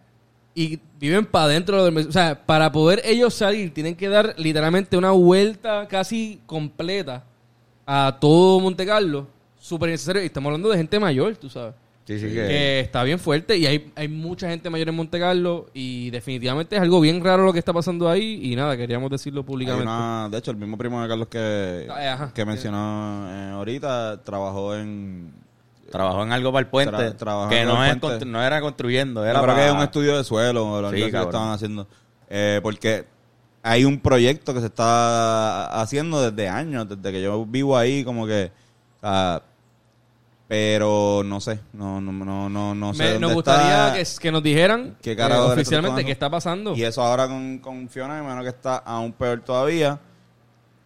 [0.55, 2.07] Y viven para adentro del...
[2.07, 7.25] O sea, para poder ellos salir, tienen que dar literalmente una vuelta casi completa
[7.87, 9.27] a todo Monte Carlo.
[9.59, 10.23] Súper necesario.
[10.23, 11.75] Y estamos hablando de gente mayor, tú sabes.
[12.05, 12.35] Sí, sí, que...
[12.35, 16.77] que está bien fuerte y hay, hay mucha gente mayor en Monte Carlo y definitivamente
[16.77, 19.83] es algo bien raro lo que está pasando ahí y nada, queríamos decirlo públicamente.
[19.91, 22.33] una- de hecho, el mismo primo de Carlos que, Ah, ajá.
[22.33, 25.33] que mencionó eh, ahorita trabajó en.
[25.91, 26.95] Trabajó en algo para el puente.
[26.97, 28.25] Tra- trabajó que en no, el es puente.
[28.25, 29.55] constru- no era construyendo, era para...
[29.57, 31.89] que es un estudio de suelo lo Sí, que estaban haciendo.
[32.31, 33.05] Eh, porque
[33.67, 38.27] hay un proyecto que se está haciendo desde años, desde que yo vivo ahí, como
[38.27, 38.53] que,
[38.99, 39.43] o sea,
[40.49, 43.03] pero no sé, no, no, no, no, no sé.
[43.03, 44.21] Me- dónde nos gustaría está.
[44.21, 46.77] que, que nos dijeran ¿Qué eh, oficialmente qué está pasando.
[46.77, 49.99] Y eso ahora con, con Fiona, hermano, que está aún peor todavía.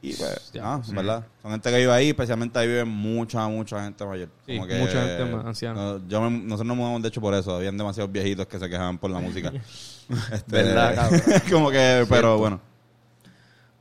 [0.03, 1.27] Y pues, Ya, ah, ¿verdad?
[1.43, 4.31] Son gente que vive ahí, especialmente ahí vive mucha, mucha gente mayor.
[4.47, 5.75] Sí, Como que, mucha gente más anciana.
[5.79, 7.55] no, yo me- nosotros nos mudamos, de hecho, por eso.
[7.57, 9.53] Habían demasiados viejitos que se quejaban por la música.
[10.33, 11.21] Este, ¿Verdad, cabrón?
[11.51, 12.70] como que, pero bueno.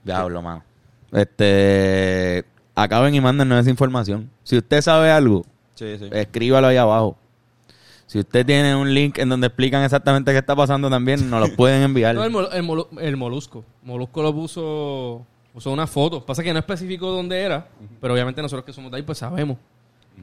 [0.03, 0.63] Diablo, mano.
[1.11, 2.45] Este.
[2.75, 4.29] Acaben y mándennos esa información.
[4.43, 5.43] Si usted sabe algo,
[5.75, 6.07] Sí, sí.
[6.11, 7.17] escríbalo ahí abajo.
[8.05, 11.53] Si usted tiene un link en donde explican exactamente qué está pasando también, nos lo
[11.57, 12.15] pueden enviar.
[12.15, 13.63] No, el, mol- el molu- el molusco.
[13.83, 16.25] Molusco lo puso, puso una foto.
[16.25, 17.67] Pasa que no especificó dónde era,
[18.01, 19.57] pero obviamente nosotros que somos de ahí, pues sabemos.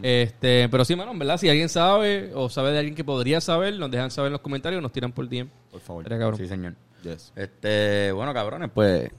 [0.02, 3.40] Este, pero sí, mano, en verdad, si alguien sabe o sabe de alguien que podría
[3.40, 5.48] saber, nos dejan saber en los comentarios, nos tiran por DM.
[5.70, 6.36] Por favor.
[6.36, 6.74] Sí, señor.
[7.02, 7.32] Yes.
[7.36, 9.10] Este, bueno, cabrones, pues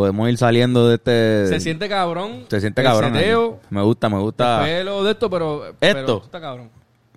[0.00, 1.46] podemos ir saliendo de este.
[1.48, 2.44] Se siente cabrón.
[2.48, 3.12] Se siente cabrón.
[3.14, 4.66] seteo, Me gusta, me gusta.
[4.68, 6.22] el pelo de esto, pero, pero Esto.
[6.24, 6.70] está cabrón.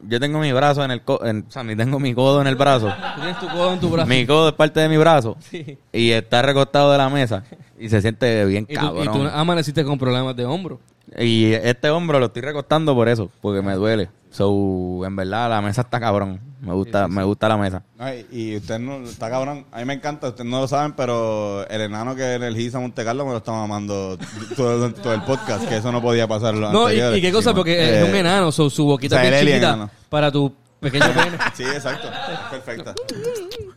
[0.06, 1.02] Yo tengo mi brazo en el.
[1.02, 2.88] co- en- o sea, mi- tengo mi codo en el brazo.
[3.16, 4.10] Tú tienes tu codo en tu brazo.
[4.10, 5.38] mi codo es parte de mi brazo.
[5.40, 5.78] Sí.
[5.94, 7.44] Y está recostado de la mesa.
[7.80, 9.32] Y se siente bien Y tú, y tú cabrón.
[9.34, 10.80] amaneciste con problemas de hombro.
[11.18, 14.10] Y este hombro lo estoy recostando por eso, porque me duele.
[14.34, 16.40] So, en verdad, la mesa está cabrón.
[16.60, 17.84] Me gusta, me gusta la mesa.
[18.32, 21.82] Y usted no, está cabrón, a mí me encanta, ustedes no lo saben, pero el
[21.82, 24.18] enano que energiza Monte Carlo me lo está mamando
[24.58, 27.74] todo, todo el podcast, que eso no podía pasar No, y, qué cosa, Sí, porque
[27.74, 29.90] eh, es un enano, so, su boquita o sea, es bien chiquita enano.
[30.10, 31.38] para tu pequeño pene.
[31.54, 32.08] Sí, exacto,
[32.50, 32.96] perfecta.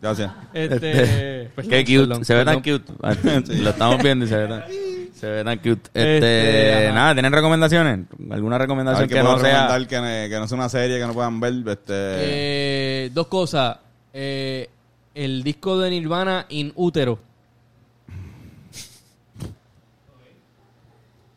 [0.01, 0.33] Gracias.
[0.55, 1.99] Este, pues, Qué cute.
[1.99, 2.93] perdón, se ve tan cute.
[3.63, 4.65] Lo estamos viendo y se ve tan,
[5.19, 5.89] se ve tan cute.
[5.95, 6.17] Este,
[6.85, 8.01] Este, nada, ¿tienen recomendaciones?
[8.31, 9.69] ¿Alguna recomendación que que no sea?
[9.69, 11.85] recomendar que, ne- que no sea una serie que no puedan ver, este...
[11.89, 13.79] Eh, dos cosas.
[14.13, 14.69] Eh,
[15.15, 17.19] el disco de Nirvana In Útero.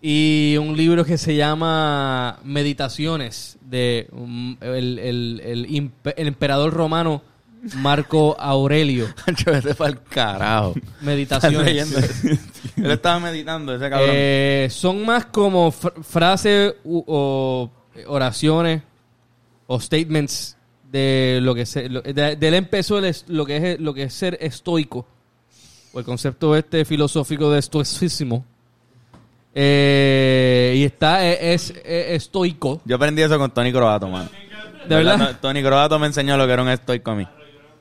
[0.01, 6.73] Y un libro que se llama Meditaciones de um, el, el- el impe- el emperador
[6.73, 7.21] romano
[7.76, 9.07] Marco Aurelio.
[9.45, 10.74] Yo vete pa'l carajo.
[11.01, 12.24] Meditaciones.
[12.78, 14.10] Él estaba meditando, ese cabrón.
[14.14, 17.70] Eh, son más como fr- frases o
[18.07, 18.82] oraciones
[19.68, 20.55] o statements
[20.91, 23.93] de lo que se, lo- de, de él empezó el es- lo que es lo
[23.93, 25.05] que es ser estoico
[25.93, 28.43] o el concepto este filosófico de estoicismo
[29.53, 34.30] Eh, y está es, es- es estoico Yo aprendí eso con Tony Croato, man.
[34.88, 37.28] de verdad Tony Croato me enseñó lo que era un estoico a mí.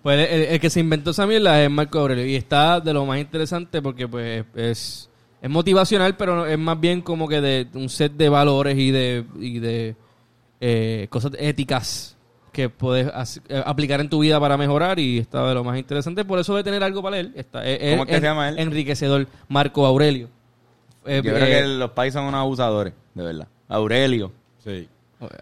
[0.09, 2.25] Pues el, el que se inventó esa mierda es Marco Aurelio.
[2.25, 5.11] Y está de lo más interesante porque pues es,
[5.43, 9.27] es motivacional, pero es más bien como que de un set de valores y de,
[9.39, 9.97] y de
[10.63, 12.17] eh, cosas éticas
[12.55, 16.25] que puedes eh, aplicar en tu vida para mejorar y está de lo más interesante.
[16.25, 17.33] Por eso de tener algo para leer.
[17.35, 18.59] Está, eh, ¿Cómo es que se llama él?
[18.61, 19.27] Enriquecedor.
[19.49, 20.31] Marco Aurelio.
[21.05, 23.49] Eh, Yo creo eh, que los países son unos abusadores, de verdad.
[23.69, 24.33] Aurelio.
[24.65, 24.89] Sí.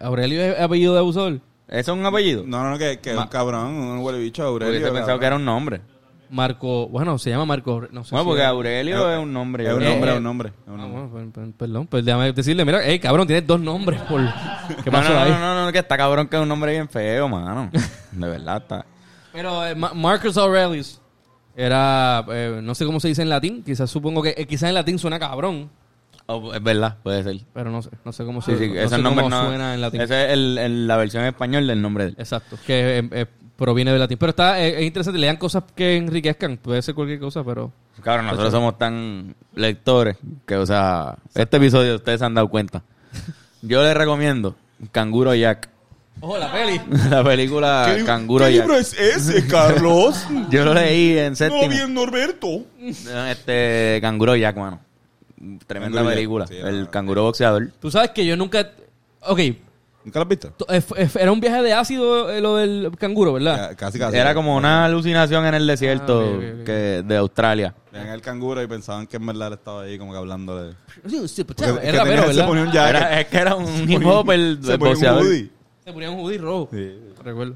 [0.01, 1.39] Aurelio es apellido de abusador.
[1.67, 2.43] ¿Eso es un apellido?
[2.45, 4.71] No, no, no, que, que es un cabrón, un huele bicho, Aurelio.
[4.71, 5.19] Hubiese pensado cabrón.
[5.19, 5.81] que era un nombre.
[6.29, 7.93] Marco, bueno, se llama Marco Aurelio.
[7.93, 9.63] No sé Bueno, si porque Aurelio es un nombre.
[9.63, 10.49] Es yo un nombre, Eh, es un nombre.
[10.49, 10.99] es un Ah, nombre.
[11.03, 14.19] bueno, pues, pues, perdón, pues déjame decirle, mira, hey, cabrón, tienes dos nombres por...
[14.83, 15.29] ¿Qué No, pasó no, ahí?
[15.31, 17.69] no, no, no, que está cabrón que es un nombre bien feo, mano.
[18.11, 18.85] De verdad está.
[19.31, 21.01] Pero eh, Ma- Marcus Aurelius
[21.55, 24.75] era, eh, no sé cómo se dice en latín, quizás supongo que, eh, quizás en
[24.75, 25.69] latín suena cabrón,
[26.29, 27.37] Oh, es verdad, puede ser.
[27.53, 29.45] pero no sé, no sé cómo, Sí, se, sí, no ese sé nombre cómo no.
[29.47, 30.01] suena en latín.
[30.01, 32.15] Esa es el- el- la versión en español del nombre de él.
[32.19, 33.25] Exacto, que eh, eh,
[33.55, 34.17] proviene del latín.
[34.17, 37.71] Pero está, eh, es interesante, lean cosas que enriquezcan, puede ser cualquier cosa, pero...
[38.01, 42.83] Claro, nosotros somos tan lectores que, o sea, este episodio ustedes se han dado cuenta.
[43.61, 44.55] Yo les recomiendo
[44.91, 45.69] Canguro Jack.
[46.19, 46.81] Ojo, la peli.
[47.09, 48.69] la película Canguro Jack.
[48.71, 50.27] es ese, Carlos?
[50.49, 51.87] Yo lo leí en séptimo.
[51.87, 52.65] Norberto.
[53.29, 54.79] Este, Canguro Jack, mano.
[55.67, 56.47] Tremenda Canguro película.
[56.47, 56.91] sí, el no.
[56.91, 57.69] canguro boxeador.
[57.79, 58.71] Tú sabes que yo nunca...
[59.21, 59.39] Ok,
[60.05, 60.51] ¿Nunca lo has visto?
[60.51, 63.71] to- eh, eh, era un viaje de ácido eh, lo del canguro, ¿verdad?
[63.71, 64.15] Ya, Casi, casi.
[64.15, 66.65] Era como una alucinación en el desierto Ah, ok, ok, ok.
[66.65, 67.75] que de Australia.
[67.91, 70.73] Veían el canguro y pensaban que en verdad él estaba ahí como que hablando de...
[71.07, 72.47] Sí, sí, pues, Porque es que rapero, tenía- se ¿verdad?
[72.47, 72.95] ponía un jacket.
[72.95, 75.23] Era- es que era un hip hop el, se el ponía un boxeador.
[75.23, 75.49] hoodie.
[75.83, 76.69] Se ponía un hoodie rojo.
[76.71, 76.99] Sí.
[77.23, 77.55] Recuerdo.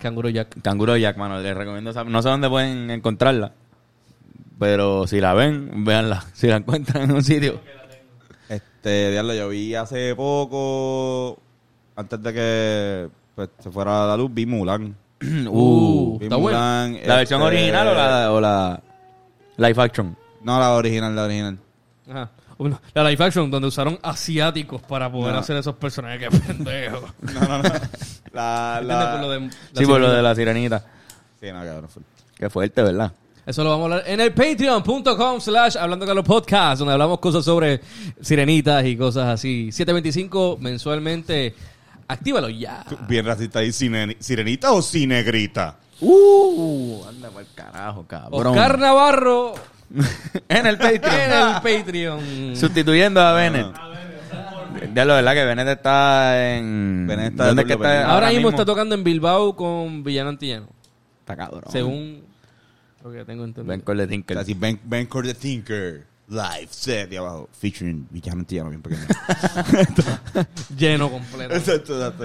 [0.00, 0.60] Canguro Jack.
[0.62, 3.52] Canguro Jack, mano, les recomiendo esa- No sé dónde pueden encontrarla.
[4.58, 6.24] Pero si la ven, véanla.
[6.34, 7.60] Si la encuentran en un sitio.
[8.48, 11.38] Este, diablo, yo vi hace poco,
[11.96, 14.94] antes de que pues, se fuera la luz, vi Mulan.
[15.48, 16.58] Uh, Vi está buena.
[16.88, 18.82] Mulan, ¿La versión este, original o la, o la
[19.56, 20.16] live action?
[20.42, 21.58] No, la original, la original.
[22.10, 22.30] Ajá.
[22.58, 25.40] Bueno, la live action donde usaron asiáticos para poder No.
[25.40, 26.28] hacer esos personajes.
[26.28, 27.08] Qué pendejo.
[27.22, 27.70] No, no, no.
[28.32, 29.12] La, la...
[29.12, 30.84] Por lo de- la Sí, por lo de la sirenita.
[31.40, 31.88] Sí, no, cabrón.
[32.36, 33.12] Qué fuerte, ¿verdad?
[33.46, 37.18] Eso lo vamos a hablar en el patreon.com slash hablando con los podcasts, donde hablamos
[37.18, 37.80] cosas sobre
[38.20, 39.70] sirenitas y cosas así.
[39.70, 41.54] 725 mensualmente.
[42.08, 42.84] Actívalo ya.
[43.08, 45.76] Bien racista ahí, cine- ¿sirenita o cinegrita?
[46.00, 48.46] Uh, anda por carajo, cabrón.
[48.46, 49.54] Oscar Navarro
[50.48, 51.14] en el Patreon.
[51.20, 52.56] en el Patreon.
[52.56, 53.66] Sustituyendo a Bennett.
[54.94, 57.06] Ya lo verdad que Bennett está en.
[57.06, 58.10] Bennett está ¿Dónde es que está?
[58.10, 60.66] Ahora mismo está tocando en Bilbao con Villano Antillano.
[61.20, 61.62] Está cabrón.
[61.70, 62.22] Según
[63.04, 63.70] lo que tengo entendido.
[63.70, 64.38] Ben Core de Tinker.
[64.38, 66.06] Así, Ben, ben Core the Thinker.
[66.28, 67.48] Live set de abajo.
[67.52, 69.02] Featuring Villano Antillano, bien pequeño.
[70.76, 71.54] Lleno completo.
[71.54, 72.24] exacto, exacto.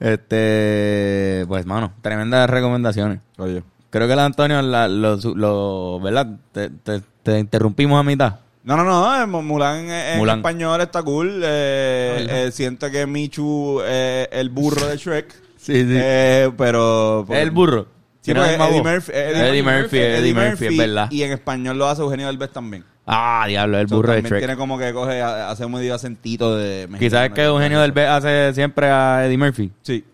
[0.00, 1.44] Este.
[1.46, 3.20] Pues, mano, tremendas recomendaciones.
[3.38, 3.62] Oye.
[3.90, 6.26] Creo que el Antonio, la- lo, ¿verdad?
[6.50, 8.40] Te, te- te interrumpimos a mitad.
[8.64, 10.38] No, no, no, eh, Mulan en Mulan.
[10.38, 11.42] español está cool.
[11.44, 15.32] Eh, Ah, eh, siento que Michu es el burro de Shrek.
[15.58, 15.86] Sí, sí.
[15.90, 17.24] Eh, pero...
[17.30, 17.86] el burro.
[18.22, 18.92] Sí, la misma Eddie voz.
[18.92, 21.08] Murphy, Eddie Murphy, Eddie Murphy, es verdad.
[21.10, 22.84] Y en español lo hace Eugenio Derbez también.
[23.04, 24.38] Ah, diablo, el So, burro de Shrek.
[24.38, 26.88] tiene como que coge, a- hace un medio acentito de...
[26.98, 29.72] Quizás es que Eugenio del B hace siempre a Eddie Murphy.
[29.82, 30.04] Sí.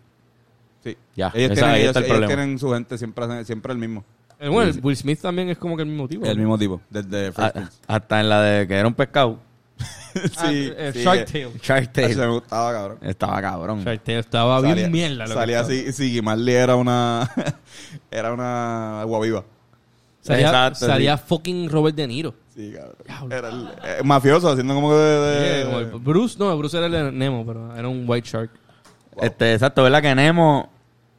[0.82, 0.96] Sí.
[1.14, 3.78] Ya, ellos, esa- tienen, ahí ellos, está el ellos tienen su gente siempre, siempre el
[3.78, 4.04] mismo.
[4.40, 6.24] Eh, bueno, Will Smith también es como que el mismo tipo.
[6.24, 7.72] El mismo tipo, desde A- Fresh Prince.
[7.88, 9.38] hasta en la de que era un pescado.
[10.37, 11.61] Ah, eh, sí, Shark eh, Tale.
[11.62, 12.26] Shark Eso me Tale.
[12.29, 12.99] gustaba, cabrón.
[13.03, 13.85] Estaba cabrón.
[13.85, 15.26] Shark Tale estaba bien mierda.
[15.26, 17.31] lo salía así, Siggy Marley era una...
[18.11, 19.45] era una agua viva.
[20.20, 22.35] Salía, Exacto, salía fucking Robert De Niro.
[22.55, 22.74] Sí,
[23.07, 23.33] cabrón.
[23.33, 25.91] Era el eh, mafioso haciendo como que de...
[26.01, 28.51] Bruce, no, Bruce era el de Nemo, pero era un White Shark.
[29.20, 30.03] Este, exacto, ¿verdad?
[30.03, 30.70] Que Nemo.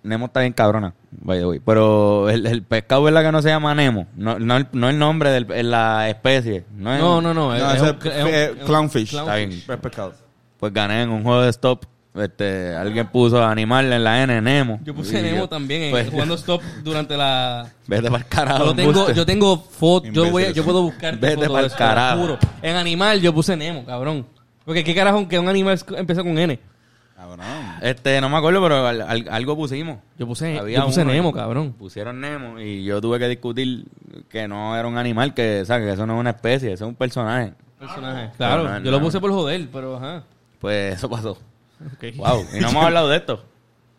[0.02, 1.60] Nemo está bien cabrona, by the way.
[1.60, 3.22] Pero el, el pescado, ¿verdad?
[3.24, 4.08] Que no se llama Nemo.
[4.16, 6.64] No, no, el, no el nombre de la especie.
[6.76, 7.50] No, es- No, no, no.
[7.50, 9.14] No, es, ese es un- es, es un- es un clownfish.
[9.16, 9.62] Está bien.
[9.82, 10.14] Pescado.
[10.60, 11.86] Pues gané en un juego de stop.
[12.16, 14.80] Este, alguien puso animal en la N, Nemo.
[14.84, 17.70] Yo puse Y Nemo yo, también en- pues, jugando stop durante la.
[17.86, 18.66] Vete para el carajo.
[18.66, 20.12] Yo tengo, yo tengo fotos.
[20.12, 22.38] Yo, voy yo puedo buscar Vete de eso, carajo.
[22.62, 24.26] En animal yo puse Nemo, cabrón.
[24.66, 26.60] Porque qué carajo que un animal empieza con N.
[27.20, 27.45] Cabrón.
[27.82, 29.97] Este, no me acuerdo, pero al- al- algo pusimos.
[30.17, 31.74] Yo puse, Había yo puse uno Nemo, cabrón.
[31.74, 33.86] Pusieron Nemo y yo tuve que discutir
[34.30, 36.86] que no era un animal, que, o sea, que eso no es una especie, eso
[36.86, 37.53] es un personaje.
[37.78, 38.30] Personaje.
[38.38, 39.03] Claro, No, no, yo lo no.
[39.05, 40.24] puse por joder, pero ajá.
[40.59, 41.32] Pues eso pasó.
[41.32, 42.15] Ok.
[42.15, 43.43] Wow, y no hemos hablado de esto.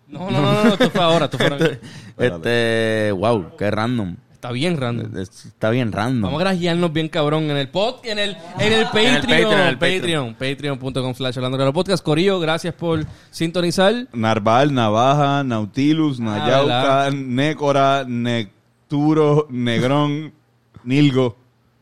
[0.09, 1.79] No, no, no, no, esto fue ahora, esto fue ahora.
[2.19, 4.17] Este, wow, qué random.
[4.41, 5.17] Está bien random.
[5.19, 6.23] Es- Está bien random.
[6.23, 9.67] Vamos a grajearnos bien cabrón en el pod, en el, en el Patreon, Patreon, en
[9.67, 12.03] el Patreon, patreon.com slash hablando claro podcast.
[12.03, 14.07] Corillo, gracias por sintonizar.
[14.15, 17.13] Narval, Navaja, Nautilus, Ah, Nayauca, ¿verdad?
[17.13, 20.33] Nécora, Necturo, Negrón,
[20.85, 21.37] Nilgo.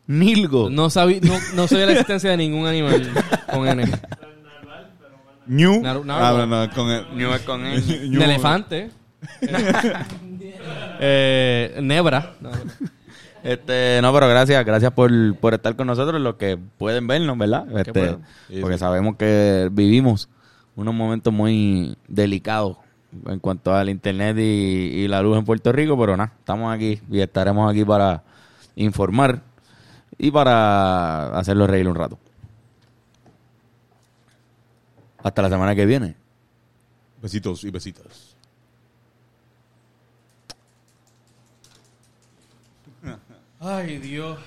[0.07, 0.69] Nilgo.
[0.69, 3.09] No sabía, no, no sabía la existencia de ningún animal
[3.53, 3.85] con N.
[5.47, 5.81] Ñu.
[5.81, 7.05] Nar- Ah, no, no, con el.
[7.15, 7.77] Ñu es con N.
[8.25, 8.89] Elefante.
[10.99, 12.35] Eh, nebra.
[12.41, 12.51] No,
[13.43, 17.65] Este, no, pero gracias, gracias por, por estar con nosotros, los que pueden vernos, ¿verdad?
[17.77, 18.21] Este, bueno.
[18.61, 18.79] Porque sí.
[18.79, 20.27] sabemos que vivimos
[20.75, 22.77] unos momentos muy delicados
[23.25, 26.99] en cuanto al internet y, y la luz en Puerto Rico, pero nada, estamos aquí
[27.09, 28.23] y estaremos aquí para
[28.75, 29.41] informar
[30.17, 32.19] y para hacerlos reír un rato.
[35.23, 36.15] Hasta la semana que viene.
[37.21, 38.28] Besitos y besitas.
[43.59, 44.39] Ay, Dios.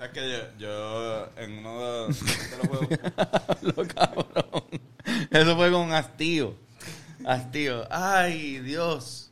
[0.00, 2.88] Es que yo, yo en uno de, de los juegos.
[3.76, 4.64] Lo cabrón.
[5.30, 6.54] Eso fue con hastío.
[7.24, 7.86] Hastío.
[7.90, 9.30] Ay, Dios.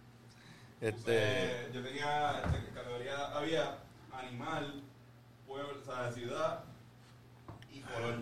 [0.80, 1.02] Este.
[1.08, 3.78] Eh, yo tenía en categoría había
[4.12, 4.82] animal,
[5.46, 6.64] pueblo, o sea, ciudad
[7.72, 8.20] y color.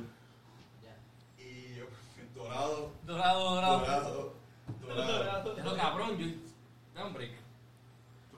[1.38, 1.84] Y yo,
[2.34, 4.34] dorado, Dorado, dorado.
[4.80, 5.57] dorado, dorado.
[5.59, 6.26] Es lo cabrón, yo.
[6.94, 7.39] Dame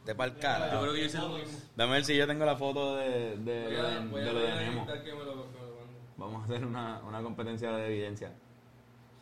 [0.05, 0.68] De pa'l Yo cara.
[0.80, 1.59] creo que yo hice lo mismo.
[1.76, 4.40] Dame ver si yo tengo la foto de, de, Voy a, de- de a, lo
[4.40, 4.80] de Nemo.
[4.82, 5.98] evitar que me lo, me lo mande.
[6.16, 8.32] Vamos a hacer una, una competencia de evidencia.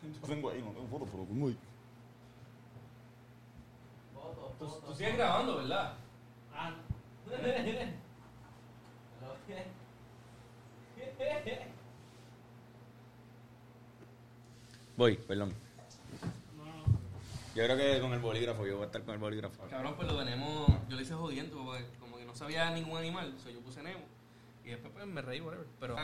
[0.01, 1.57] Yo tengo ahí, no tengo foto, pero tengo ahí.
[4.59, 5.93] Tú, tú sigues grabando, ¿verdad?
[14.97, 15.53] Voy, perdón.
[17.53, 19.63] Yo creo que con el bolígrafo, yo voy a estar con el bolígrafo.
[19.69, 20.69] Cabrón, pues lo tenemos.
[20.87, 23.33] Yo le hice jodiendo porque como que no sabía ningún animal.
[23.43, 24.05] So yo puse Nemo.
[24.63, 25.67] Y después pues me reí, whatever.
[25.79, 25.95] Pero.